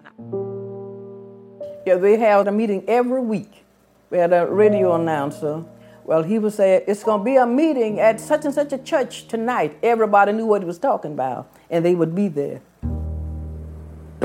Yeah, 1.85 1.95
they 1.95 2.17
held 2.17 2.49
a 2.49 2.51
meeting 2.51 2.83
every 2.89 3.21
week. 3.21 3.63
We 4.09 4.17
had 4.17 4.33
a 4.33 4.45
radio 4.47 4.93
announcer. 4.93 5.63
Well, 6.03 6.23
he 6.23 6.39
would 6.39 6.51
say, 6.51 6.83
It's 6.85 7.05
going 7.05 7.21
to 7.21 7.23
be 7.23 7.37
a 7.37 7.45
meeting 7.45 8.01
at 8.01 8.19
such 8.19 8.43
and 8.43 8.53
such 8.53 8.73
a 8.73 8.77
church 8.79 9.29
tonight. 9.29 9.77
Everybody 9.81 10.33
knew 10.33 10.45
what 10.45 10.61
he 10.61 10.67
was 10.67 10.77
talking 10.77 11.13
about, 11.13 11.49
and 11.69 11.85
they 11.85 11.95
would 11.95 12.13
be 12.13 12.27
there. 12.27 12.59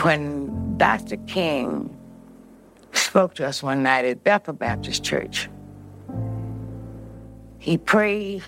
When 0.03 0.77
Dr. 0.79 1.17
King 1.29 1.97
spoke 2.93 3.35
to 3.35 3.47
us 3.47 3.63
one 3.63 3.83
night 3.83 4.05
at 4.05 4.25
Bethel 4.25 4.55
Baptist 4.55 5.05
Church, 5.05 5.49
he 7.59 7.77
prayed 7.77 8.43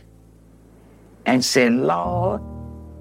and 1.26 1.44
said, 1.44 1.72
Lord, 1.72 2.40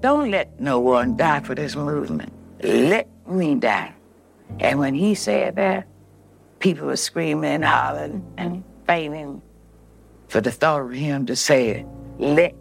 don't 0.00 0.30
let 0.30 0.60
no 0.60 0.78
one 0.80 1.16
die 1.16 1.40
for 1.40 1.54
this 1.54 1.76
movement. 1.76 2.32
Let 2.62 3.08
me 3.26 3.54
die. 3.54 3.94
And 4.60 4.78
when 4.78 4.94
he 4.94 5.14
said 5.14 5.56
that, 5.56 5.86
people 6.58 6.86
were 6.86 6.96
screaming 6.96 7.50
and 7.50 7.64
hollering 7.64 8.24
and 8.36 8.62
fainting 8.86 9.42
for 10.28 10.40
the 10.40 10.50
thought 10.50 10.82
of 10.82 10.92
him 10.92 11.26
to 11.26 11.36
say 11.36 11.68
it. 11.68 11.86
Let 12.18 12.54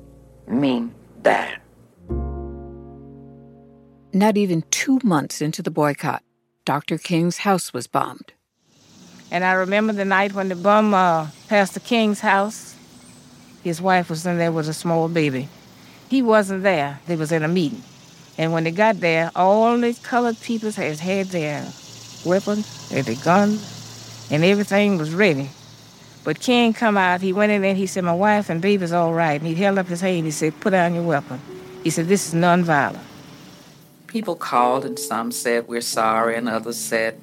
me 0.48 0.90
die. 1.22 1.58
Not 4.14 4.38
even 4.38 4.64
two 4.72 5.00
months 5.04 5.42
into 5.42 5.62
the 5.62 5.72
boycott, 5.72 6.24
Dr. 6.66 6.98
King's 6.98 7.40
house 7.40 7.74
was 7.74 7.88
bombed. 7.88 8.34
And 9.32 9.46
I 9.46 9.54
remember 9.54 9.94
the 9.94 10.04
night 10.04 10.34
when 10.34 10.50
the 10.50 10.56
bomb 10.56 10.94
uh, 10.94 11.28
Pastor 11.48 11.80
King's 11.80 12.20
house. 12.20 12.76
His 13.64 13.82
wife 13.82 14.10
was 14.10 14.26
in 14.26 14.38
there 14.38 14.52
with 14.52 14.68
a 14.68 14.74
small 14.74 15.08
baby. 15.08 15.48
He 16.10 16.22
wasn't 16.22 16.64
there. 16.64 17.00
They 17.08 17.16
was 17.16 17.32
in 17.32 17.44
a 17.44 17.48
meeting. 17.48 17.84
And 18.38 18.52
when 18.52 18.66
they 18.66 18.72
got 18.72 19.00
there, 19.00 19.32
all 19.36 19.78
the 19.78 19.94
colored 19.94 20.40
people 20.42 20.72
had 20.72 21.00
had 21.00 21.28
their 21.28 21.66
weapons, 22.26 22.90
their 22.90 23.16
guns, 23.24 24.28
and 24.32 24.44
everything 24.44 24.98
was 24.98 25.14
ready. 25.14 25.50
But 26.24 26.40
King 26.40 26.74
come 26.74 26.98
out, 26.98 27.22
he 27.22 27.34
went 27.34 27.52
in 27.52 27.62
there, 27.62 27.76
he 27.76 27.88
said, 27.88 28.04
My 28.04 28.14
wife 28.14 28.50
and 28.50 28.62
baby's 28.62 28.92
all 28.92 29.14
right. 29.14 29.40
And 29.40 29.48
he 29.48 29.56
held 29.56 29.78
up 29.78 29.88
his 29.88 30.02
hand, 30.02 30.26
he 30.26 30.32
said, 30.32 30.60
Put 30.60 30.72
down 30.72 30.94
your 30.94 31.04
weapon. 31.04 31.40
He 31.84 31.90
said, 31.90 32.08
This 32.08 32.28
is 32.28 32.34
nonviolent. 32.34 33.00
People 34.08 34.36
called 34.36 34.86
and 34.86 35.00
some 35.00 35.32
said, 35.32 35.68
We're 35.68 35.82
sorry, 35.82 36.36
and 36.36 36.50
others 36.50 36.78
said, 36.78 37.20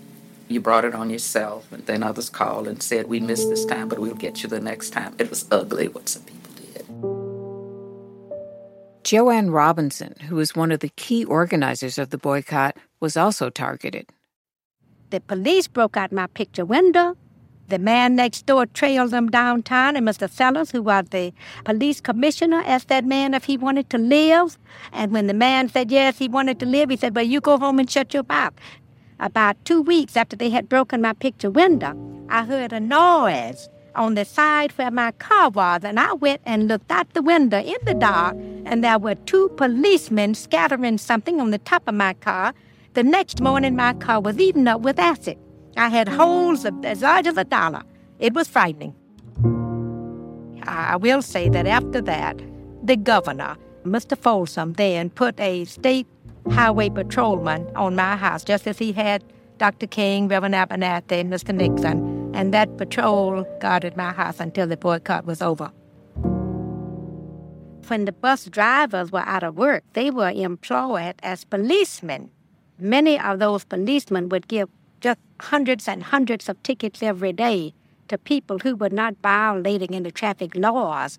You 0.49 0.61
brought 0.61 0.85
it 0.85 0.95
on 0.95 1.11
yourself. 1.11 1.71
And 1.73 1.85
then 1.87 2.03
others 2.03 2.31
called 2.31 2.67
and 2.67 2.83
said, 2.83 3.07
We 3.07 3.21
missed 3.21 3.51
this 3.51 3.65
time, 3.65 3.89
but 3.89 3.99
we'll 3.99 4.15
get 4.15 4.43
you 4.43 4.49
the 4.49 4.61
next 4.61 4.91
time. 4.91 5.15
It 5.19 5.31
was 5.31 5.47
ugly 5.51 5.89
what 5.89 6.09
some 6.09 6.23
people 6.23 6.53
did. 6.55 6.87
Joanne 9.05 9.51
Robinson, 9.51 10.15
who 10.29 10.37
was 10.37 10.57
one 10.57 10.73
of 10.73 10.81
the 10.81 10.91
key 10.91 11.25
organizers 11.25 11.99
of 11.99 12.11
the 12.11 12.19
boycott, 12.19 12.77
was 13.01 13.17
also 13.17 13.51
targeted. 13.51 14.07
The 15.11 15.21
police 15.21 15.69
broke 15.69 15.97
out 15.97 16.13
my 16.13 16.27
picture 16.27 16.65
window. 16.65 17.17
The 17.69 17.79
man 17.79 18.17
next 18.17 18.47
door 18.47 18.65
trailed 18.65 19.11
them 19.11 19.29
downtown, 19.31 19.95
and 19.95 20.09
Mr. 20.09 20.29
Sellers, 20.29 20.71
who 20.71 20.83
was 20.83 21.05
the 21.11 21.35
police 21.65 22.01
commissioner, 22.01 22.63
asked 22.65 22.89
that 22.89 23.05
man 23.05 23.35
if 23.35 23.45
he 23.45 23.59
wanted 23.59 23.91
to 23.91 23.99
live. 23.99 24.59
And 24.91 25.13
when 25.13 25.27
the 25.27 25.35
man 25.35 25.69
said 25.69 25.91
yes, 25.91 26.19
he 26.19 26.29
wanted 26.29 26.59
to 26.61 26.67
live, 26.67 26.89
he 26.89 26.97
said, 26.97 27.15
Well, 27.15 27.27
you 27.27 27.43
go 27.43 27.59
home 27.59 27.79
and 27.79 27.91
shut 27.91 28.15
your 28.15 28.25
mouth. 28.27 28.55
About 29.21 29.65
two 29.65 29.83
weeks 29.83 30.17
after 30.17 30.37
they 30.37 30.51
had 30.51 30.69
broken 30.69 31.03
my 31.03 31.13
picture 31.13 31.51
window, 31.51 31.97
I 32.29 32.45
heard 32.45 32.73
a 32.73 32.79
noise 32.79 33.69
on 33.97 34.15
the 34.15 34.25
side 34.25 34.71
where 34.73 34.93
my 34.93 35.11
car 35.13 35.51
was, 35.51 35.83
and 35.83 35.99
I 35.99 36.13
went 36.13 36.41
and 36.45 36.69
looked 36.69 36.93
out 36.93 37.13
the 37.15 37.23
window 37.23 37.59
in 37.59 37.79
the 37.85 37.95
dark, 37.95 38.37
and 38.65 38.85
there 38.85 38.99
were 38.99 39.17
two 39.17 39.49
policemen 39.57 40.35
scattering 40.37 40.99
something 40.99 41.41
on 41.41 41.51
the 41.51 41.59
top 41.59 41.89
of 41.89 41.95
my 41.95 42.15
car. 42.15 42.55
The 42.95 43.03
next 43.03 43.41
morning, 43.41 43.75
my 43.75 43.95
car 43.95 44.21
was 44.21 44.39
eaten 44.39 44.69
up 44.69 44.83
with 44.83 45.01
acid. 45.01 45.37
I 45.77 45.89
had 45.89 46.09
holes 46.09 46.65
as 46.85 47.03
large 47.03 47.27
as 47.27 47.37
a 47.37 47.45
dollar. 47.45 47.83
It 48.21 48.35
was 48.35 48.47
frightening. 48.47 48.95
I 50.63 50.97
will 50.97 51.23
say 51.23 51.49
that 51.49 51.67
after 51.67 52.01
that, 52.03 52.41
the 52.85 52.97
governor, 52.97 53.57
Mr. 53.85 54.17
Folsom, 54.17 54.75
then 54.75 55.11
put 55.11 55.41
a 55.41 55.65
state 55.65 56.07
highway 56.51 56.91
patrolman 56.91 57.71
on 57.77 57.95
my 57.95 58.17
house, 58.17 58.45
just 58.45 58.67
as 58.67 58.79
he 58.79 58.93
had 58.93 59.23
Dr. 59.59 59.87
King, 59.87 60.29
Reverend 60.29 60.55
Abernathy, 60.55 61.21
and 61.21 61.33
Mr. 61.33 61.55
Nixon, 61.55 62.35
and 62.35 62.55
that 62.55 62.77
patrol 62.77 63.45
guarded 63.61 63.97
my 63.97 64.13
house 64.13 64.41
until 64.41 64.67
the 64.67 64.77
boycott 64.77 65.27
was 65.27 65.43
over. 65.43 65.73
When 67.89 68.05
the 68.05 68.13
bus 68.13 68.45
drivers 68.45 69.11
were 69.11 69.27
out 69.27 69.43
of 69.43 69.57
work, 69.57 69.83
they 69.95 70.11
were 70.11 70.31
employed 70.31 71.15
as 71.23 71.45
policemen. 71.45 72.31
Many 72.79 73.19
of 73.19 73.39
those 73.39 73.65
policemen 73.65 74.29
would 74.29 74.47
give 74.47 74.69
just 75.01 75.19
hundreds 75.41 75.89
and 75.89 76.03
hundreds 76.03 76.49
of 76.49 76.63
tickets 76.63 77.03
every 77.03 77.33
day 77.33 77.73
to 78.09 78.19
people 78.19 78.59
who 78.59 78.77
were 78.77 78.91
not 78.91 79.17
violating 79.23 79.95
any 79.95 80.11
traffic 80.11 80.55
laws. 80.55 81.19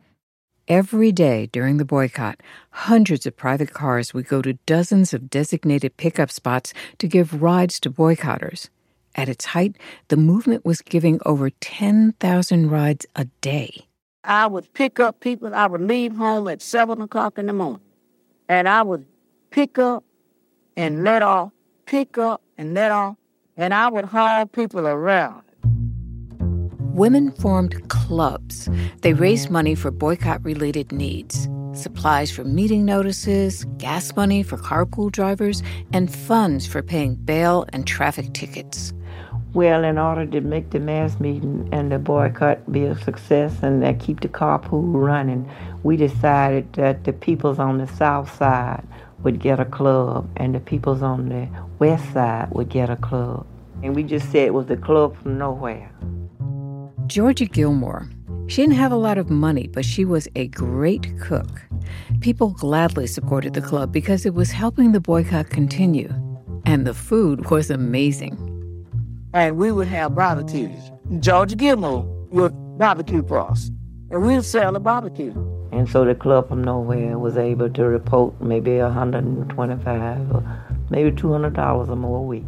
Every 0.69 1.11
day 1.11 1.47
during 1.51 1.77
the 1.77 1.83
boycott, 1.83 2.41
hundreds 2.69 3.25
of 3.25 3.35
private 3.35 3.73
cars 3.73 4.13
would 4.13 4.27
go 4.27 4.43
to 4.43 4.53
dozens 4.67 5.15
of 5.15 5.27
designated 5.27 5.97
pickup 5.97 6.29
spots 6.29 6.75
to 6.99 7.07
give 7.07 7.41
rides 7.41 7.79
to 7.79 7.89
boycotters. 7.89 8.69
At 9.15 9.29
its 9.29 9.45
height, 9.45 9.77
the 10.09 10.15
movement 10.15 10.63
was 10.63 10.81
giving 10.81 11.19
over 11.25 11.49
10,000 11.49 12.69
rides 12.69 13.07
a 13.15 13.25
day. 13.41 13.87
I 14.23 14.45
would 14.45 14.71
pick 14.75 14.99
up 14.99 15.21
people. 15.21 15.55
I 15.55 15.65
would 15.65 15.81
leave 15.81 16.15
home 16.15 16.47
at 16.47 16.61
7 16.61 17.01
o'clock 17.01 17.39
in 17.39 17.47
the 17.47 17.53
morning. 17.53 17.81
And 18.47 18.69
I 18.69 18.83
would 18.83 19.07
pick 19.49 19.79
up 19.79 20.03
and 20.77 21.03
let 21.03 21.23
off, 21.23 21.51
pick 21.87 22.19
up 22.19 22.43
and 22.59 22.75
let 22.75 22.91
off. 22.91 23.15
And 23.57 23.73
I 23.73 23.89
would 23.89 24.05
haul 24.05 24.45
people 24.45 24.85
around. 24.87 25.48
Women 26.99 27.31
formed 27.31 27.87
clubs. 27.87 28.67
They 29.03 29.13
raised 29.13 29.49
money 29.49 29.73
for 29.73 29.89
boycott 29.89 30.43
related 30.43 30.91
needs 30.91 31.47
supplies 31.71 32.29
for 32.29 32.43
meeting 32.43 32.83
notices, 32.83 33.63
gas 33.77 34.13
money 34.17 34.43
for 34.43 34.57
carpool 34.57 35.09
drivers, 35.09 35.63
and 35.93 36.13
funds 36.13 36.67
for 36.67 36.81
paying 36.81 37.15
bail 37.15 37.65
and 37.71 37.87
traffic 37.87 38.33
tickets. 38.33 38.91
Well, 39.53 39.85
in 39.85 39.97
order 39.97 40.25
to 40.25 40.41
make 40.41 40.71
the 40.71 40.81
mass 40.81 41.21
meeting 41.21 41.69
and 41.71 41.89
the 41.89 41.99
boycott 41.99 42.69
be 42.69 42.83
a 42.83 42.99
success 42.99 43.55
and 43.61 43.81
that 43.81 44.01
keep 44.01 44.19
the 44.19 44.27
carpool 44.27 44.91
running, 44.93 45.49
we 45.83 45.95
decided 45.95 46.73
that 46.73 47.05
the 47.05 47.13
peoples 47.13 47.59
on 47.59 47.77
the 47.77 47.87
south 47.87 48.35
side 48.35 48.85
would 49.23 49.39
get 49.39 49.61
a 49.61 49.65
club 49.65 50.29
and 50.35 50.53
the 50.53 50.59
peoples 50.59 51.01
on 51.01 51.29
the 51.29 51.47
west 51.79 52.11
side 52.11 52.49
would 52.51 52.67
get 52.67 52.89
a 52.89 52.97
club. 52.97 53.47
And 53.83 53.95
we 53.95 54.03
just 54.03 54.25
said 54.33 54.47
it 54.47 54.53
was 54.53 54.65
the 54.65 54.75
club 54.75 55.15
from 55.21 55.37
nowhere. 55.37 55.89
Georgia 57.09 57.45
Gilmore. 57.45 58.07
She 58.45 58.61
didn't 58.61 58.75
have 58.75 58.91
a 58.91 58.95
lot 58.95 59.17
of 59.17 59.31
money, 59.31 59.67
but 59.67 59.83
she 59.83 60.05
was 60.05 60.27
a 60.35 60.47
great 60.49 61.19
cook. 61.19 61.59
People 62.19 62.51
gladly 62.51 63.07
supported 63.07 63.55
the 63.55 63.63
club 63.63 63.91
because 63.91 64.27
it 64.27 64.35
was 64.35 64.51
helping 64.51 64.91
the 64.91 64.99
boycott 64.99 65.49
continue. 65.49 66.13
And 66.65 66.85
the 66.85 66.93
food 66.93 67.49
was 67.49 67.71
amazing. 67.71 68.37
And 69.33 69.57
we 69.57 69.71
would 69.71 69.87
have 69.87 70.13
barbecues. 70.13 70.91
Georgia 71.19 71.55
Gilmore 71.55 72.03
would 72.29 72.53
barbecue 72.77 73.25
for 73.25 73.39
us. 73.39 73.71
And 74.11 74.21
we'd 74.21 74.45
sell 74.45 74.71
the 74.71 74.79
barbecue. 74.79 75.33
And 75.71 75.89
so 75.89 76.05
the 76.05 76.13
club 76.13 76.47
from 76.47 76.63
nowhere 76.63 77.17
was 77.17 77.37
able 77.37 77.71
to 77.71 77.85
report 77.85 78.39
maybe 78.39 78.77
125 78.77 80.31
or 80.31 80.43
maybe 80.91 81.09
$200 81.09 81.89
or 81.89 81.95
more 81.95 82.19
a 82.19 82.21
week. 82.21 82.45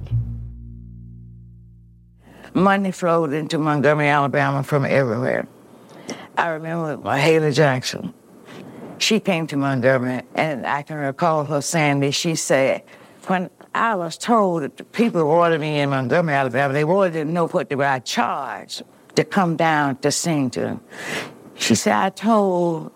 Money 2.53 2.91
flowed 2.91 3.33
into 3.33 3.57
Montgomery, 3.57 4.07
Alabama 4.07 4.63
from 4.63 4.85
everywhere. 4.85 5.47
I 6.37 6.49
remember 6.49 6.97
Mahalia 6.97 7.53
Jackson. 7.53 8.13
She 8.97 9.19
came 9.19 9.47
to 9.47 9.57
Montgomery, 9.57 10.21
and 10.35 10.65
I 10.65 10.83
can 10.83 10.97
recall 10.97 11.45
her 11.45 11.61
saying 11.61 12.01
this. 12.01 12.15
She 12.15 12.35
said, 12.35 12.83
when 13.27 13.49
I 13.73 13.95
was 13.95 14.17
told 14.17 14.63
that 14.63 14.77
the 14.77 14.83
people 14.83 15.27
wanted 15.27 15.61
me 15.61 15.79
in 15.79 15.89
Montgomery, 15.89 16.35
Alabama, 16.35 16.73
they 16.73 16.83
wanted 16.83 17.13
to 17.13 17.25
know 17.25 17.47
what 17.47 17.69
they 17.69 17.75
were 17.75 17.99
charged 18.03 18.83
to 19.15 19.23
come 19.23 19.55
down 19.55 19.97
to 19.97 20.11
sing 20.11 20.49
to 20.51 20.59
them. 20.59 20.81
She 21.55 21.75
said, 21.75 21.93
I 21.93 22.09
told 22.09 22.91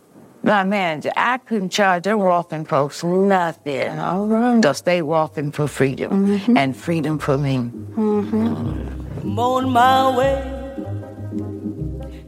My 0.45 0.63
manager, 0.63 1.11
I 1.17 1.39
couldn't 1.39 1.69
charge 1.69 2.03
them 2.03 2.19
walking 2.19 2.65
folks 2.65 3.03
nothing. 3.03 3.97
All 3.97 4.27
right. 4.27 4.57
Because 4.57 4.81
they 4.81 5.01
walking 5.01 5.51
for 5.51 5.67
freedom 5.67 6.27
mm-hmm. 6.27 6.55
and 6.55 6.77
freedom 6.77 7.17
for 7.17 7.35
me. 7.35 7.57
Mm-hmm. 7.57 9.04
I'm 9.25 9.39
on 9.39 9.71
my 9.71 10.15
way 10.15 10.39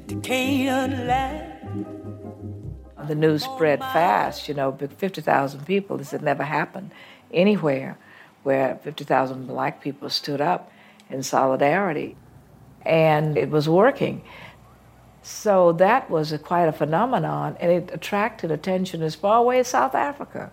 to 0.07 0.15
Canaan 0.21 1.85
The 3.07 3.13
news 3.13 3.43
spread 3.43 3.81
fast, 3.81 4.47
you 4.47 4.55
know, 4.55 4.71
50,000 4.71 5.63
people. 5.67 5.97
This 5.97 6.09
had 6.09 6.23
never 6.23 6.43
happened 6.43 6.89
anywhere 7.31 7.99
where 8.41 8.79
50,000 8.81 9.45
black 9.45 9.79
people 9.79 10.09
stood 10.09 10.41
up 10.41 10.71
in 11.07 11.21
solidarity. 11.21 12.17
And 12.81 13.37
it 13.37 13.51
was 13.51 13.69
working. 13.69 14.23
So 15.21 15.73
that 15.73 16.09
was 16.09 16.31
a, 16.31 16.39
quite 16.39 16.65
a 16.65 16.73
phenomenon, 16.73 17.57
and 17.59 17.71
it 17.71 17.91
attracted 17.93 18.49
attention 18.49 19.03
as 19.03 19.13
far 19.13 19.37
away 19.37 19.59
as 19.59 19.67
South 19.67 19.93
Africa. 19.93 20.51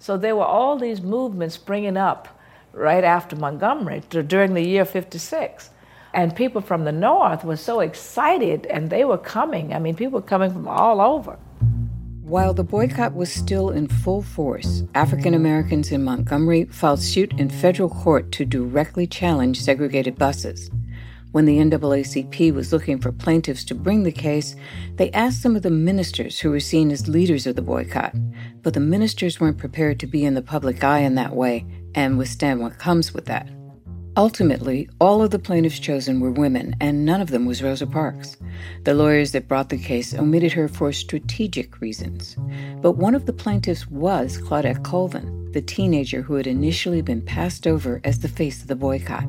So 0.00 0.16
there 0.18 0.34
were 0.34 0.44
all 0.44 0.76
these 0.78 1.00
movements 1.00 1.54
springing 1.54 1.96
up 1.96 2.26
right 2.72 3.04
after 3.04 3.36
Montgomery 3.36 4.02
during 4.08 4.54
the 4.54 4.66
year 4.66 4.84
56. 4.84 5.70
And 6.16 6.34
people 6.34 6.62
from 6.62 6.84
the 6.84 6.92
North 6.92 7.44
were 7.44 7.56
so 7.56 7.80
excited, 7.80 8.64
and 8.66 8.88
they 8.88 9.04
were 9.04 9.18
coming. 9.18 9.74
I 9.74 9.78
mean, 9.78 9.94
people 9.94 10.18
were 10.18 10.26
coming 10.26 10.50
from 10.50 10.66
all 10.66 11.02
over. 11.02 11.38
While 12.22 12.54
the 12.54 12.64
boycott 12.64 13.14
was 13.14 13.30
still 13.30 13.68
in 13.68 13.86
full 13.86 14.22
force, 14.22 14.82
African 14.94 15.34
Americans 15.34 15.92
in 15.92 16.02
Montgomery 16.02 16.64
filed 16.64 17.02
suit 17.02 17.38
in 17.38 17.50
federal 17.50 17.90
court 17.90 18.32
to 18.32 18.46
directly 18.46 19.06
challenge 19.06 19.60
segregated 19.60 20.16
buses. 20.16 20.70
When 21.32 21.44
the 21.44 21.58
NAACP 21.58 22.54
was 22.54 22.72
looking 22.72 22.98
for 22.98 23.12
plaintiffs 23.12 23.62
to 23.64 23.74
bring 23.74 24.02
the 24.02 24.10
case, 24.10 24.56
they 24.94 25.10
asked 25.10 25.42
some 25.42 25.54
of 25.54 25.62
the 25.62 25.70
ministers 25.70 26.40
who 26.40 26.50
were 26.50 26.60
seen 26.60 26.90
as 26.90 27.08
leaders 27.08 27.46
of 27.46 27.56
the 27.56 27.62
boycott. 27.62 28.14
But 28.62 28.72
the 28.72 28.80
ministers 28.80 29.38
weren't 29.38 29.58
prepared 29.58 30.00
to 30.00 30.06
be 30.06 30.24
in 30.24 30.32
the 30.32 30.40
public 30.40 30.82
eye 30.82 31.00
in 31.00 31.14
that 31.16 31.36
way 31.36 31.66
and 31.94 32.16
withstand 32.16 32.60
what 32.60 32.78
comes 32.78 33.12
with 33.12 33.26
that. 33.26 33.50
Ultimately, 34.16 34.88
all 34.98 35.22
of 35.22 35.30
the 35.30 35.38
plaintiffs 35.38 35.78
chosen 35.78 36.20
were 36.20 36.30
women, 36.30 36.74
and 36.80 37.04
none 37.04 37.20
of 37.20 37.28
them 37.28 37.44
was 37.44 37.62
Rosa 37.62 37.86
Parks. 37.86 38.38
The 38.84 38.94
lawyers 38.94 39.32
that 39.32 39.46
brought 39.46 39.68
the 39.68 39.76
case 39.76 40.14
omitted 40.14 40.52
her 40.52 40.68
for 40.68 40.90
strategic 40.90 41.82
reasons. 41.82 42.34
But 42.80 42.92
one 42.92 43.14
of 43.14 43.26
the 43.26 43.34
plaintiffs 43.34 43.86
was 43.90 44.38
Claudette 44.38 44.82
Colvin, 44.82 45.52
the 45.52 45.60
teenager 45.60 46.22
who 46.22 46.34
had 46.34 46.46
initially 46.46 47.02
been 47.02 47.20
passed 47.20 47.66
over 47.66 48.00
as 48.04 48.20
the 48.20 48.28
face 48.28 48.62
of 48.62 48.68
the 48.68 48.74
boycott. 48.74 49.26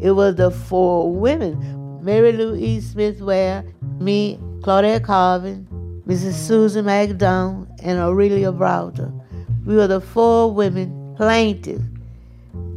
It 0.00 0.10
was 0.10 0.34
the 0.34 0.50
four 0.50 1.10
women 1.10 2.02
Mary 2.02 2.32
Louise 2.32 2.90
Smith 2.90 3.22
Ware, 3.22 3.64
me, 3.98 4.38
Claudette 4.60 5.02
Colvin, 5.04 5.66
Mrs. 6.06 6.34
Susan 6.34 6.84
McDonald, 6.84 7.68
and 7.82 7.98
Aurelia 7.98 8.52
Browder. 8.52 9.12
We 9.64 9.76
were 9.76 9.86
the 9.86 10.02
four 10.02 10.52
women 10.52 11.14
plaintiffs 11.16 11.84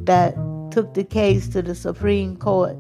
that 0.06 0.36
took 0.74 0.96
the 0.96 1.04
case 1.04 1.48
to 1.50 1.62
the 1.62 1.76
Supreme 1.76 2.36
Court, 2.36 2.76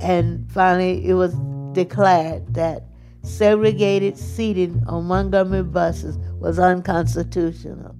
and 0.00 0.50
finally 0.50 1.06
it 1.06 1.14
was 1.14 1.34
declared 1.72 2.54
that 2.54 2.84
segregated 3.22 4.16
seating 4.16 4.82
on 4.86 5.04
Montgomery 5.04 5.62
buses 5.62 6.16
was 6.40 6.58
unconstitutional. 6.58 7.94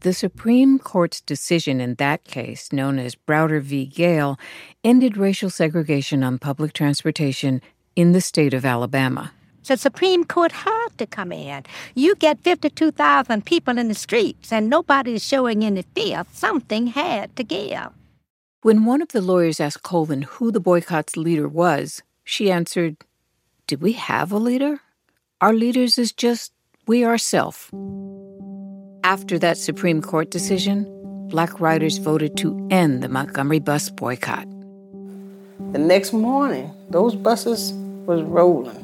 The 0.00 0.12
Supreme 0.12 0.78
Court's 0.78 1.20
decision 1.20 1.80
in 1.80 1.96
that 1.96 2.22
case, 2.22 2.72
known 2.72 3.00
as 3.00 3.16
Browder 3.16 3.60
v. 3.60 3.86
Gayle, 3.86 4.38
ended 4.84 5.16
racial 5.16 5.50
segregation 5.50 6.22
on 6.22 6.38
public 6.38 6.72
transportation 6.72 7.60
in 7.96 8.12
the 8.12 8.20
state 8.20 8.54
of 8.54 8.64
Alabama. 8.64 9.32
The 9.66 9.76
Supreme 9.76 10.24
Court 10.24 10.52
had 10.52 10.88
to 10.98 11.06
come 11.06 11.32
in. 11.32 11.64
You 11.94 12.14
get 12.14 12.38
52,000 12.40 13.44
people 13.44 13.78
in 13.78 13.88
the 13.88 13.94
streets 13.94 14.52
and 14.52 14.68
nobody's 14.70 15.26
showing 15.26 15.64
any 15.64 15.82
fear. 15.82 16.24
Something 16.32 16.88
had 16.88 17.34
to 17.36 17.44
give. 17.44 17.90
When 18.62 18.84
one 18.84 19.02
of 19.02 19.08
the 19.08 19.20
lawyers 19.20 19.58
asked 19.58 19.82
Colvin 19.82 20.22
who 20.22 20.52
the 20.52 20.60
boycott's 20.60 21.16
leader 21.16 21.48
was, 21.48 22.00
she 22.22 22.48
answered, 22.48 22.96
Did 23.66 23.82
we 23.82 23.94
have 23.94 24.30
a 24.30 24.38
leader? 24.38 24.78
Our 25.40 25.52
leaders 25.52 25.98
is 25.98 26.12
just 26.12 26.52
we 26.86 27.04
ourselves. 27.04 27.68
After 29.02 29.36
that 29.40 29.58
Supreme 29.58 30.00
Court 30.00 30.30
decision, 30.30 30.86
black 31.26 31.58
riders 31.58 31.98
voted 31.98 32.36
to 32.36 32.68
end 32.70 33.02
the 33.02 33.08
Montgomery 33.08 33.58
bus 33.58 33.90
boycott. 33.90 34.46
The 35.72 35.80
next 35.80 36.12
morning, 36.12 36.72
those 36.88 37.16
buses 37.16 37.72
was 38.06 38.22
rolling. 38.22 38.78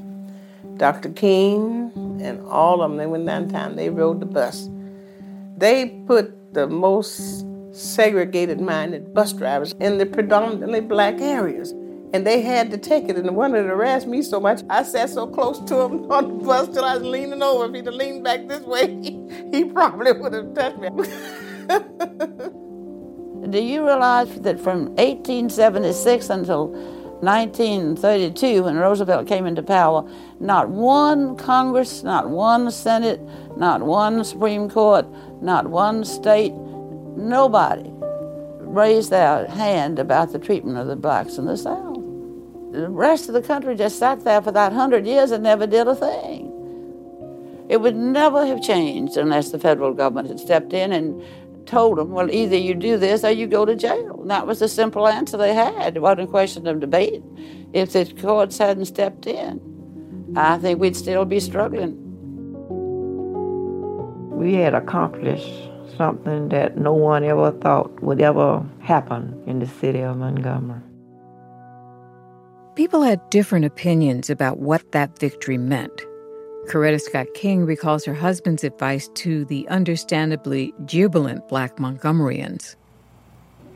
Dr. 0.76 1.10
King 1.10 1.92
and 2.20 2.44
all 2.48 2.82
of 2.82 2.90
them, 2.90 2.98
they 2.98 3.06
went 3.06 3.26
downtown, 3.26 3.76
they 3.76 3.90
rode 3.90 4.18
the 4.18 4.26
bus. 4.26 4.68
They 5.56 6.02
put 6.08 6.52
the 6.52 6.66
most 6.66 7.44
segregated 7.78 8.60
minded 8.60 9.14
bus 9.14 9.32
drivers 9.32 9.74
in 9.80 9.98
the 9.98 10.06
predominantly 10.06 10.80
black 10.80 11.20
areas. 11.20 11.72
And 12.12 12.26
they 12.26 12.40
had 12.40 12.70
to 12.70 12.78
take 12.78 13.08
it. 13.08 13.16
And 13.16 13.28
the 13.28 13.32
one 13.32 13.52
that 13.52 13.66
harassed 13.66 14.06
me 14.06 14.22
so 14.22 14.40
much, 14.40 14.62
I 14.70 14.82
sat 14.82 15.10
so 15.10 15.26
close 15.26 15.58
to 15.68 15.80
him 15.80 16.04
on 16.10 16.38
the 16.38 16.44
bus 16.44 16.68
till 16.68 16.84
I 16.84 16.96
was 16.96 17.04
leaning 17.04 17.42
over. 17.42 17.66
If 17.66 17.74
he'd 17.74 17.86
have 17.86 17.94
leaned 17.94 18.24
back 18.24 18.48
this 18.48 18.62
way, 18.62 18.86
he, 19.02 19.50
he 19.52 19.66
probably 19.66 20.12
would 20.12 20.32
have 20.32 20.54
touched 20.54 20.78
me. 20.78 20.88
Do 23.50 23.62
you 23.62 23.86
realize 23.86 24.34
that 24.40 24.58
from 24.58 24.86
1876 24.96 26.30
until 26.30 26.68
1932, 27.20 28.64
when 28.64 28.76
Roosevelt 28.76 29.26
came 29.26 29.46
into 29.46 29.62
power, 29.62 30.08
not 30.40 30.68
one 30.68 31.36
Congress, 31.36 32.02
not 32.02 32.30
one 32.30 32.70
Senate, 32.70 33.20
not 33.56 33.82
one 33.82 34.24
Supreme 34.24 34.68
Court, 34.68 35.06
not 35.42 35.68
one 35.68 36.04
state 36.04 36.52
nobody 37.18 37.90
raised 38.60 39.10
their 39.10 39.46
hand 39.46 39.98
about 39.98 40.32
the 40.32 40.38
treatment 40.38 40.78
of 40.78 40.86
the 40.86 40.96
blacks 40.96 41.38
in 41.38 41.46
the 41.46 41.56
South. 41.56 41.96
The 42.72 42.88
rest 42.88 43.28
of 43.28 43.34
the 43.34 43.42
country 43.42 43.74
just 43.74 43.98
sat 43.98 44.24
there 44.24 44.42
for 44.42 44.52
that 44.52 44.72
hundred 44.72 45.06
years 45.06 45.30
and 45.30 45.42
never 45.42 45.66
did 45.66 45.88
a 45.88 45.94
thing. 45.94 46.52
It 47.68 47.80
would 47.80 47.96
never 47.96 48.46
have 48.46 48.62
changed 48.62 49.16
unless 49.16 49.50
the 49.50 49.58
federal 49.58 49.92
government 49.94 50.28
had 50.28 50.40
stepped 50.40 50.72
in 50.72 50.92
and 50.92 51.22
told 51.66 51.98
them, 51.98 52.10
well, 52.10 52.30
either 52.30 52.56
you 52.56 52.74
do 52.74 52.96
this 52.96 53.24
or 53.24 53.30
you 53.30 53.46
go 53.46 53.64
to 53.64 53.76
jail. 53.76 54.18
And 54.20 54.30
that 54.30 54.46
was 54.46 54.58
the 54.58 54.68
simple 54.68 55.06
answer 55.06 55.36
they 55.36 55.54
had. 55.54 55.96
It 55.96 56.00
wasn't 56.00 56.22
a 56.22 56.26
question 56.26 56.66
of 56.66 56.80
debate. 56.80 57.22
If 57.72 57.92
the 57.92 58.06
courts 58.20 58.58
hadn't 58.58 58.86
stepped 58.86 59.26
in, 59.26 59.60
I 60.36 60.58
think 60.58 60.80
we'd 60.80 60.96
still 60.96 61.24
be 61.24 61.40
struggling. 61.40 61.96
We 64.30 64.54
had 64.54 64.74
accomplished 64.74 65.68
something 65.98 66.48
that 66.48 66.78
no 66.78 66.94
one 66.94 67.24
ever 67.24 67.50
thought 67.50 68.02
would 68.02 68.22
ever 68.22 68.64
happen 68.80 69.42
in 69.46 69.58
the 69.58 69.66
city 69.66 70.00
of 70.00 70.16
Montgomery. 70.16 70.80
People 72.76 73.02
had 73.02 73.28
different 73.28 73.64
opinions 73.64 74.30
about 74.30 74.60
what 74.60 74.92
that 74.92 75.18
victory 75.18 75.58
meant. 75.58 76.06
Coretta 76.68 77.00
Scott 77.00 77.26
King 77.34 77.64
recalls 77.64 78.04
her 78.04 78.14
husband's 78.14 78.62
advice 78.62 79.08
to 79.14 79.44
the 79.46 79.66
understandably 79.68 80.72
jubilant 80.84 81.48
black 81.48 81.78
Montgomeryans. 81.80 82.76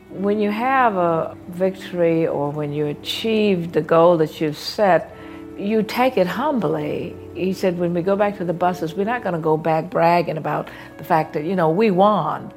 When 0.09 0.39
you 0.39 0.51
have 0.51 0.95
a 0.95 1.35
victory 1.49 2.25
or 2.25 2.51
when 2.51 2.71
you 2.71 2.85
achieve 2.85 3.73
the 3.73 3.81
goal 3.81 4.15
that 4.17 4.39
you've 4.39 4.57
set, 4.57 5.13
you 5.57 5.83
take 5.83 6.17
it 6.17 6.27
humbly. 6.27 7.15
He 7.35 7.53
said, 7.53 7.77
when 7.77 7.93
we 7.93 8.01
go 8.01 8.15
back 8.15 8.37
to 8.37 8.45
the 8.45 8.53
buses, 8.53 8.95
we're 8.95 9.05
not 9.05 9.23
going 9.23 9.33
to 9.33 9.41
go 9.41 9.57
back 9.57 9.89
bragging 9.89 10.37
about 10.37 10.69
the 10.97 11.03
fact 11.03 11.33
that, 11.33 11.43
you 11.43 11.55
know, 11.55 11.69
we 11.69 11.91
won, 11.91 12.53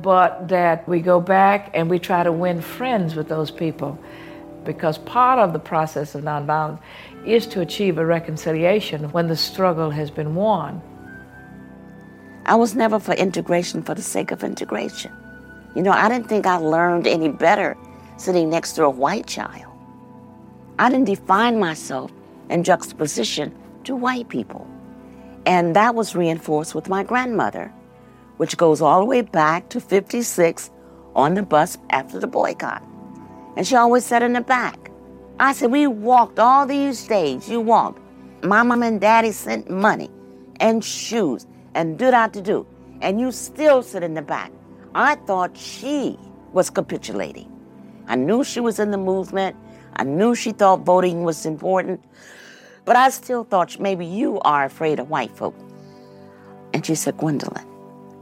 but 0.00 0.48
that 0.48 0.88
we 0.88 1.00
go 1.00 1.20
back 1.20 1.70
and 1.74 1.88
we 1.88 1.98
try 1.98 2.22
to 2.22 2.32
win 2.32 2.60
friends 2.60 3.14
with 3.14 3.28
those 3.28 3.50
people. 3.50 3.98
Because 4.64 4.98
part 4.98 5.38
of 5.38 5.52
the 5.52 5.58
process 5.58 6.14
of 6.14 6.22
nonviolence 6.22 6.80
is 7.24 7.46
to 7.48 7.60
achieve 7.60 7.98
a 7.98 8.04
reconciliation 8.04 9.10
when 9.12 9.28
the 9.28 9.36
struggle 9.36 9.90
has 9.90 10.10
been 10.10 10.34
won. 10.34 10.82
I 12.46 12.56
was 12.56 12.74
never 12.74 12.98
for 12.98 13.12
integration 13.14 13.82
for 13.82 13.94
the 13.94 14.02
sake 14.02 14.30
of 14.30 14.42
integration. 14.42 15.12
You 15.74 15.82
know, 15.82 15.92
I 15.92 16.08
didn't 16.08 16.28
think 16.28 16.46
I 16.46 16.56
learned 16.56 17.06
any 17.06 17.28
better 17.28 17.76
sitting 18.16 18.50
next 18.50 18.72
to 18.72 18.84
a 18.84 18.90
white 18.90 19.26
child. 19.26 19.72
I 20.78 20.90
didn't 20.90 21.06
define 21.06 21.58
myself 21.58 22.10
in 22.50 22.64
juxtaposition 22.64 23.54
to 23.84 23.96
white 23.96 24.28
people. 24.28 24.66
And 25.46 25.74
that 25.76 25.94
was 25.94 26.14
reinforced 26.14 26.74
with 26.74 26.88
my 26.88 27.02
grandmother, 27.02 27.72
which 28.36 28.56
goes 28.56 28.82
all 28.82 29.00
the 29.00 29.06
way 29.06 29.22
back 29.22 29.68
to 29.70 29.80
56 29.80 30.70
on 31.16 31.34
the 31.34 31.42
bus 31.42 31.78
after 31.90 32.18
the 32.18 32.26
boycott. 32.26 32.82
And 33.56 33.66
she 33.66 33.74
always 33.76 34.04
sat 34.04 34.22
in 34.22 34.34
the 34.34 34.40
back. 34.40 34.90
I 35.38 35.52
said, 35.54 35.70
We 35.70 35.86
walked 35.86 36.38
all 36.38 36.66
these 36.66 37.06
days. 37.06 37.48
You 37.48 37.60
walked. 37.60 38.00
My 38.44 38.62
mom 38.62 38.82
and 38.82 39.00
daddy 39.00 39.32
sent 39.32 39.70
money 39.70 40.10
and 40.60 40.84
shoes 40.84 41.46
and 41.74 41.98
did 41.98 42.14
out 42.14 42.32
to 42.34 42.42
do. 42.42 42.66
And 43.00 43.20
you 43.20 43.32
still 43.32 43.82
sit 43.82 44.02
in 44.02 44.14
the 44.14 44.22
back. 44.22 44.52
I 44.94 45.14
thought 45.14 45.56
she 45.56 46.18
was 46.52 46.68
capitulating. 46.68 47.50
I 48.06 48.16
knew 48.16 48.44
she 48.44 48.60
was 48.60 48.78
in 48.78 48.90
the 48.90 48.98
movement. 48.98 49.56
I 49.96 50.04
knew 50.04 50.34
she 50.34 50.52
thought 50.52 50.80
voting 50.80 51.24
was 51.24 51.46
important. 51.46 52.02
But 52.84 52.96
I 52.96 53.10
still 53.10 53.44
thought 53.44 53.78
maybe 53.78 54.06
you 54.06 54.40
are 54.40 54.64
afraid 54.64 54.98
of 54.98 55.10
white 55.10 55.36
folk. 55.36 55.54
And 56.72 56.84
she 56.84 56.94
said, 56.94 57.16
Gwendolyn, 57.18 57.66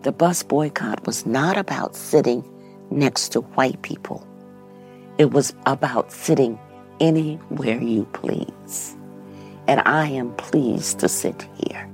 the 0.02 0.12
bus 0.12 0.42
boycott 0.42 1.06
was 1.06 1.26
not 1.26 1.56
about 1.56 1.96
sitting 1.96 2.44
next 2.90 3.30
to 3.30 3.40
white 3.40 3.82
people. 3.82 4.26
It 5.18 5.32
was 5.32 5.54
about 5.66 6.12
sitting 6.12 6.58
anywhere 7.00 7.80
you 7.80 8.04
please. 8.12 8.96
And 9.66 9.82
I 9.84 10.06
am 10.06 10.34
pleased 10.36 10.98
to 11.00 11.08
sit 11.08 11.46
here. 11.56 11.88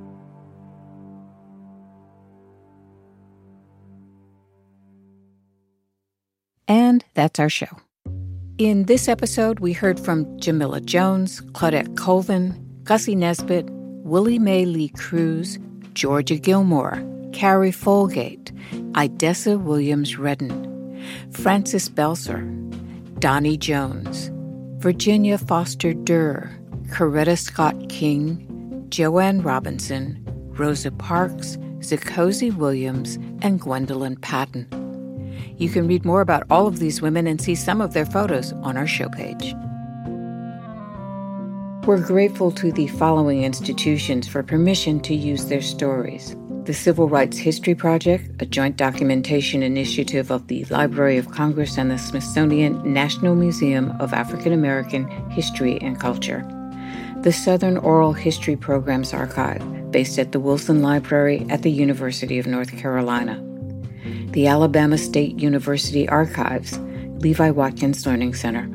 And 6.69 7.05
that's 7.15 7.41
our 7.41 7.51
show. 7.51 7.79
In 8.57 8.85
this 8.85 9.09
episode, 9.09 9.59
we 9.59 9.73
heard 9.73 9.99
from 9.99 10.39
Jamila 10.39 10.81
Jones, 10.81 11.41
Claudette 11.41 11.97
Colvin, 11.97 12.55
Gussie 12.85 13.17
Nesbitt, 13.17 13.69
Willie 14.05 14.39
Mae 14.39 14.65
Lee 14.65 14.91
Cruz, 14.91 15.59
Georgia 15.95 16.37
Gilmore, 16.37 17.03
Carrie 17.33 17.73
Folgate, 17.73 18.53
Idessa 18.93 19.61
Williams 19.61 20.17
Redden, 20.19 21.03
Frances 21.33 21.91
Belser, 21.91 22.45
Donnie 23.19 23.57
Jones, 23.57 24.31
Virginia 24.81 25.37
Foster 25.37 25.93
Durr, 25.93 26.49
Coretta 26.91 27.37
Scott 27.37 27.89
King, 27.89 28.87
Jo 28.89 29.19
Ann 29.19 29.43
Robinson, 29.43 30.25
Rosa 30.53 30.93
Parks, 30.93 31.57
Zecozy 31.81 32.55
Williams, 32.55 33.17
and 33.43 33.59
Gwendolyn 33.61 34.15
Patton. 34.15 34.84
You 35.57 35.69
can 35.69 35.87
read 35.87 36.05
more 36.05 36.21
about 36.21 36.45
all 36.51 36.67
of 36.67 36.79
these 36.79 37.03
women 37.03 37.27
and 37.27 37.41
see 37.41 37.55
some 37.55 37.81
of 37.81 37.93
their 37.93 38.07
photos 38.07 38.53
on 38.55 38.77
our 38.77 38.87
show 38.87 39.09
page. 39.09 39.55
We're 41.87 42.01
grateful 42.01 42.51
to 42.53 42.73
the 42.73 42.87
following 42.87 43.45
institutions 43.45 44.27
for 44.27 44.43
permission 44.43 45.01
to 45.01 45.15
use 45.15 45.47
their 45.47 45.61
stories 45.61 46.35
the 46.65 46.73
Civil 46.73 47.11
Rights 47.11 47.37
History 47.37 47.75
Project, 47.75 48.41
a 48.41 48.47
joint 48.47 48.79
documentation 48.79 49.63
initiative 49.63 50.31
of 50.31 50.47
the 50.47 50.65
Library 50.67 51.19
of 51.19 51.31
Congress 51.31 51.77
and 51.77 51.91
the 51.91 51.99
Smithsonian 51.99 52.91
National 52.91 53.35
Museum 53.35 53.95
of 54.01 54.15
African 54.15 54.53
American 54.53 55.07
History 55.31 55.79
and 55.83 56.01
Culture. 56.01 56.43
The 57.21 57.35
Southern 57.35 57.77
Oral 57.77 58.15
History 58.15 58.57
Programs 58.57 59.13
Archive, 59.13 59.91
based 59.91 60.19
at 60.19 60.33
the 60.33 60.41
Wilson 60.41 60.81
Library 60.81 61.47
at 61.51 61.61
the 61.61 61.71
University 61.71 62.39
of 62.39 62.47
North 62.47 62.75
Carolina. 62.79 63.43
The 64.33 64.47
Alabama 64.47 64.99
State 64.99 65.39
University 65.39 66.09
Archives, 66.09 66.79
Levi 67.19 67.51
Watkins 67.51 68.07
Learning 68.07 68.35
Center. 68.35 68.69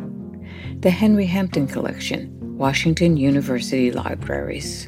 The 0.80 0.90
Henry 0.90 1.26
Hampton 1.26 1.68
Collection, 1.68 2.58
Washington 2.58 3.18
University 3.18 3.92
Libraries. 3.92 4.88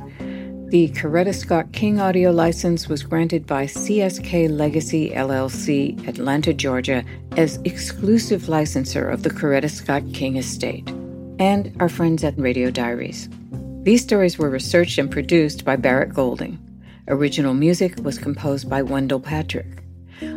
The 0.69 0.87
Coretta 0.89 1.35
Scott 1.35 1.73
King 1.73 1.99
audio 1.99 2.31
license 2.31 2.87
was 2.87 3.03
granted 3.03 3.45
by 3.45 3.65
CSK 3.65 4.49
Legacy 4.49 5.09
LLC, 5.09 6.07
Atlanta, 6.07 6.53
Georgia, 6.53 7.03
as 7.35 7.59
exclusive 7.65 8.47
licensor 8.47 9.09
of 9.09 9.23
the 9.23 9.29
Coretta 9.29 9.69
Scott 9.69 10.03
King 10.13 10.37
estate, 10.37 10.87
and 11.39 11.75
our 11.81 11.89
friends 11.89 12.23
at 12.23 12.39
Radio 12.39 12.71
Diaries. 12.71 13.27
These 13.83 14.03
stories 14.03 14.39
were 14.39 14.49
researched 14.49 14.97
and 14.97 15.11
produced 15.11 15.65
by 15.65 15.75
Barrett 15.75 16.13
Golding. 16.13 16.57
Original 17.09 17.53
music 17.53 17.95
was 18.01 18.17
composed 18.17 18.69
by 18.69 18.81
Wendell 18.81 19.19
Patrick. 19.19 19.80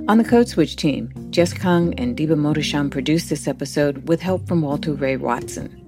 On 0.07 0.19
the 0.19 0.25
Code 0.25 0.51
Switch 0.51 0.77
team, 0.77 1.11
Jess 1.31 1.55
Kung 1.55 1.95
and 1.95 2.15
Deba 2.15 2.37
Mohtasham 2.37 2.91
produced 2.91 3.31
this 3.31 3.49
episode 3.49 4.07
with 4.07 4.21
help 4.21 4.47
from 4.47 4.61
Walter 4.61 4.93
Ray 4.93 5.17
Watson. 5.17 5.81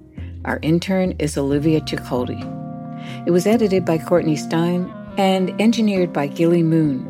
Our 0.43 0.57
intern 0.63 1.11
is 1.19 1.37
Olivia 1.37 1.81
Chilkoti. 1.81 2.41
It 3.27 3.31
was 3.31 3.45
edited 3.45 3.85
by 3.85 3.99
Courtney 3.99 4.35
Stein 4.35 4.91
and 5.19 5.53
engineered 5.61 6.13
by 6.13 6.25
Gilly 6.25 6.63
Moon. 6.63 7.05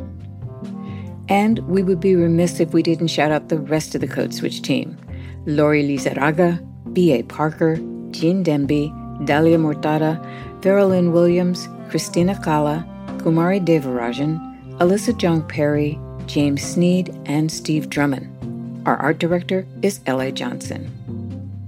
And 1.30 1.60
we 1.60 1.82
would 1.82 2.02
be 2.02 2.14
remiss 2.14 2.60
if 2.60 2.74
we 2.74 2.84
didn't 2.84 3.08
shout 3.08 3.32
out 3.32 3.48
the 3.48 3.58
rest 3.58 3.96
of 3.96 4.02
the 4.02 4.08
Code 4.08 4.34
Switch 4.34 4.62
team 4.62 4.98
Lori 5.46 5.88
Lizarraga, 5.88 6.60
B.A. 6.92 7.24
Parker, 7.24 7.78
Gene 8.12 8.44
Demby, 8.44 8.92
Dalia 9.26 9.58
Mortada, 9.58 10.22
Farrellyn 10.60 11.14
Williams, 11.14 11.70
Christina 11.90 12.38
Cala, 12.44 12.86
Kumari 13.20 13.66
Devarajan, 13.66 14.42
Alyssa 14.80 15.14
Jeong 15.14 15.48
Perry, 15.48 15.98
James 16.28 16.62
Sneed, 16.62 17.18
and 17.26 17.52
Steve 17.52 17.90
Drummond. 17.90 18.88
Our 18.88 18.98
art 18.98 19.20
director 19.20 19.66
is 19.82 20.00
L.A. 20.06 20.32
Johnson. 20.32 20.94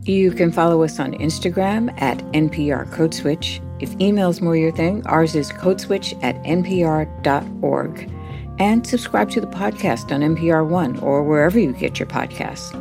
You 0.04 0.32
can 0.32 0.52
follow 0.52 0.84
us 0.84 1.00
on 1.00 1.14
Instagram 1.14 1.94
at 2.02 2.18
NPR 2.34 2.92
Code 2.92 3.14
Switch. 3.14 3.62
If 3.80 4.00
email's 4.00 4.42
more 4.42 4.56
your 4.56 4.72
thing, 4.72 5.06
ours 5.06 5.36
is 5.36 5.52
codeswitch 5.52 6.18
at 6.24 6.36
npr.org. 6.44 8.12
And 8.60 8.86
subscribe 8.86 9.30
to 9.32 9.42
the 9.42 9.48
podcast 9.48 10.12
on 10.12 10.22
NPR 10.22 10.68
One 10.68 11.00
or 11.00 11.24
wherever 11.24 11.58
you 11.58 11.74
get 11.74 12.00
your 12.00 12.08
podcasts. 12.08 12.76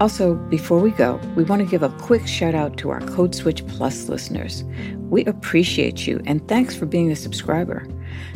Also, 0.00 0.34
before 0.34 0.80
we 0.80 0.90
go, 0.92 1.20
we 1.36 1.44
want 1.44 1.60
to 1.60 1.68
give 1.68 1.82
a 1.82 1.90
quick 2.00 2.26
shout 2.26 2.54
out 2.54 2.78
to 2.78 2.90
our 2.90 3.00
Code 3.00 3.34
Switch 3.34 3.66
Plus 3.66 4.08
listeners. 4.08 4.64
We 5.10 5.24
appreciate 5.26 6.06
you 6.06 6.22
and 6.24 6.46
thanks 6.48 6.74
for 6.74 6.86
being 6.86 7.12
a 7.12 7.16
subscriber. 7.16 7.86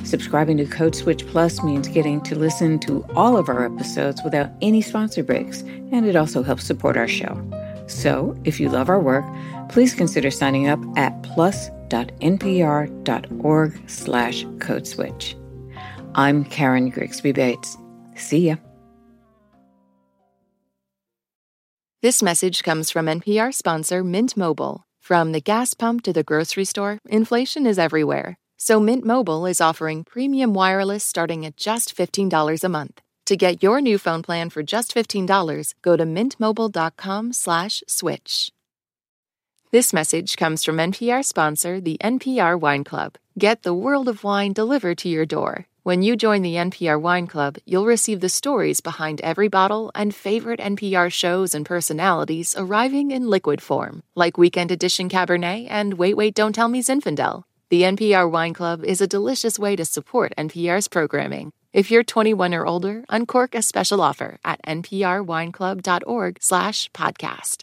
Subscribing 0.05 0.57
to 0.59 0.67
Code 0.67 0.95
Switch 0.95 1.27
Plus 1.27 1.63
means 1.63 1.89
getting 1.89 2.21
to 2.23 2.35
listen 2.35 2.79
to 2.81 3.05
all 3.15 3.37
of 3.37 3.49
our 3.49 3.65
episodes 3.65 4.21
without 4.25 4.51
any 4.61 4.83
sponsor 4.83 5.23
breaks, 5.23 5.63
and 5.93 6.07
it 6.07 6.17
also 6.17 6.43
helps 6.43 6.65
support 6.65 6.97
our 6.97 7.09
show. 7.09 7.41
So, 7.87 8.37
if 8.45 8.59
you 8.61 8.69
love 8.69 8.89
our 8.89 9.01
work, 9.01 9.25
please 9.69 9.95
consider 9.95 10.31
signing 10.31 10.69
up 10.69 10.81
at 10.97 11.23
plus.npr.org 11.23 11.91
slash 13.87 14.45
codeswitch. 14.45 15.35
I'm 16.15 16.45
Karen 16.45 16.91
Grigsby 16.91 17.33
Bates. 17.33 17.77
See 18.17 18.49
ya. 18.49 18.57
This 22.03 22.23
message 22.23 22.63
comes 22.63 22.91
from 22.91 23.07
NPR 23.07 23.55
sponsor 23.55 24.05
Mint 24.05 24.37
Mobile. 24.37 24.85
From 25.01 25.33
the 25.33 25.41
gas 25.41 25.75
pump 25.75 26.03
to 26.03 26.13
the 26.13 26.23
grocery 26.23 26.65
store, 26.65 26.99
inflation 27.09 27.67
is 27.67 27.79
everywhere. 27.79 28.37
So 28.67 28.81
Mint 28.81 29.05
Mobile 29.05 29.45
is 29.45 29.61
offering 29.61 30.05
premium 30.05 30.55
wireless 30.55 31.05
starting 31.05 31.45
at 31.45 31.55
just 31.55 31.95
$15 31.95 32.65
a 32.65 32.69
month. 32.71 33.03
To 33.27 33.37
get 33.37 33.63
your 33.63 33.83
new 33.83 33.99
phone 33.99 34.23
plan 34.23 34.49
for 34.49 34.63
just 34.63 34.95
$15, 34.95 35.75
go 35.83 35.99
to 35.99 36.05
mintmobile.com 36.07 37.35
slash 37.35 37.83
switch. 37.87 38.51
This 39.71 39.93
message 39.93 40.39
comes 40.39 40.65
from 40.65 40.79
NPR 40.79 41.23
sponsor, 41.23 41.79
the 41.79 41.99
NPR 42.03 42.59
Wine 42.59 42.85
Club. 42.85 43.17
Get 43.39 43.65
the 43.65 43.75
world 43.75 44.09
of 44.09 44.25
wine 44.25 44.55
delivered 44.55 44.97
to 45.01 45.11
your 45.11 45.27
door. 45.27 45.67
When 45.83 46.01
you 46.01 46.17
join 46.17 46.41
the 46.41 46.55
NPR 46.55 46.99
Wine 46.99 47.27
Club, 47.27 47.59
you'll 47.67 47.85
receive 47.85 48.21
the 48.21 48.31
stories 48.31 48.81
behind 48.81 49.21
every 49.21 49.49
bottle 49.49 49.93
and 49.95 50.15
favorite 50.15 50.61
NPR 50.61 51.13
shows 51.13 51.55
and 51.55 51.67
personalities 51.67 52.55
arriving 52.57 53.11
in 53.11 53.29
liquid 53.29 53.61
form, 53.61 54.05
like 54.15 54.39
Weekend 54.39 54.71
Edition 54.71 55.11
Cabernet 55.11 55.67
and 55.69 55.99
Wait 55.99 56.17
Wait 56.17 56.35
Don't 56.35 56.55
Tell 56.55 56.69
Me 56.69 56.81
Zinfandel. 56.81 57.45
The 57.71 57.83
NPR 57.83 58.31
Wine 58.31 58.53
Club 58.53 58.85
is 58.85 59.01
a 59.01 59.07
delicious 59.07 59.59
way 59.59 59.75
to 59.75 59.87
support 59.87 60.35
NPR's 60.37 60.87
programming. 60.87 61.51
If 61.73 61.91
you're 61.91 62.05
21 62.05 62.53
or 62.53 62.67
older, 62.67 63.05
uncork 63.09 63.55
a 63.55 63.63
special 63.63 64.03
offer 64.03 64.39
at 64.45 64.63
nprwineclub.org 64.63 66.39
slash 66.43 66.91
podcast. 66.93 67.63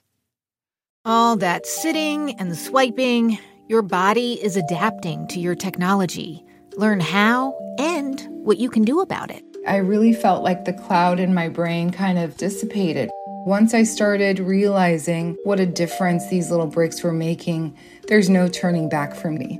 All 1.05 1.35
that 1.37 1.67
sitting 1.67 2.33
and 2.39 2.57
swiping, 2.57 3.37
your 3.69 3.83
body 3.83 4.33
is 4.43 4.57
adapting 4.57 5.27
to 5.27 5.39
your 5.39 5.55
technology. 5.55 6.43
Learn 6.75 6.99
how 6.99 7.55
and 7.77 8.25
what 8.43 8.57
you 8.57 8.71
can 8.71 8.83
do 8.83 9.01
about 9.01 9.29
it. 9.29 9.43
I 9.67 9.77
really 9.77 10.13
felt 10.13 10.43
like 10.43 10.65
the 10.65 10.73
cloud 10.73 11.19
in 11.19 11.35
my 11.35 11.47
brain 11.47 11.91
kind 11.91 12.17
of 12.17 12.37
dissipated. 12.37 13.11
Once 13.45 13.75
I 13.75 13.83
started 13.83 14.39
realizing 14.39 15.37
what 15.43 15.59
a 15.59 15.65
difference 15.67 16.27
these 16.27 16.49
little 16.49 16.67
breaks 16.67 17.03
were 17.03 17.13
making, 17.13 17.77
there's 18.07 18.29
no 18.29 18.47
turning 18.47 18.89
back 18.89 19.13
for 19.13 19.29
me. 19.29 19.59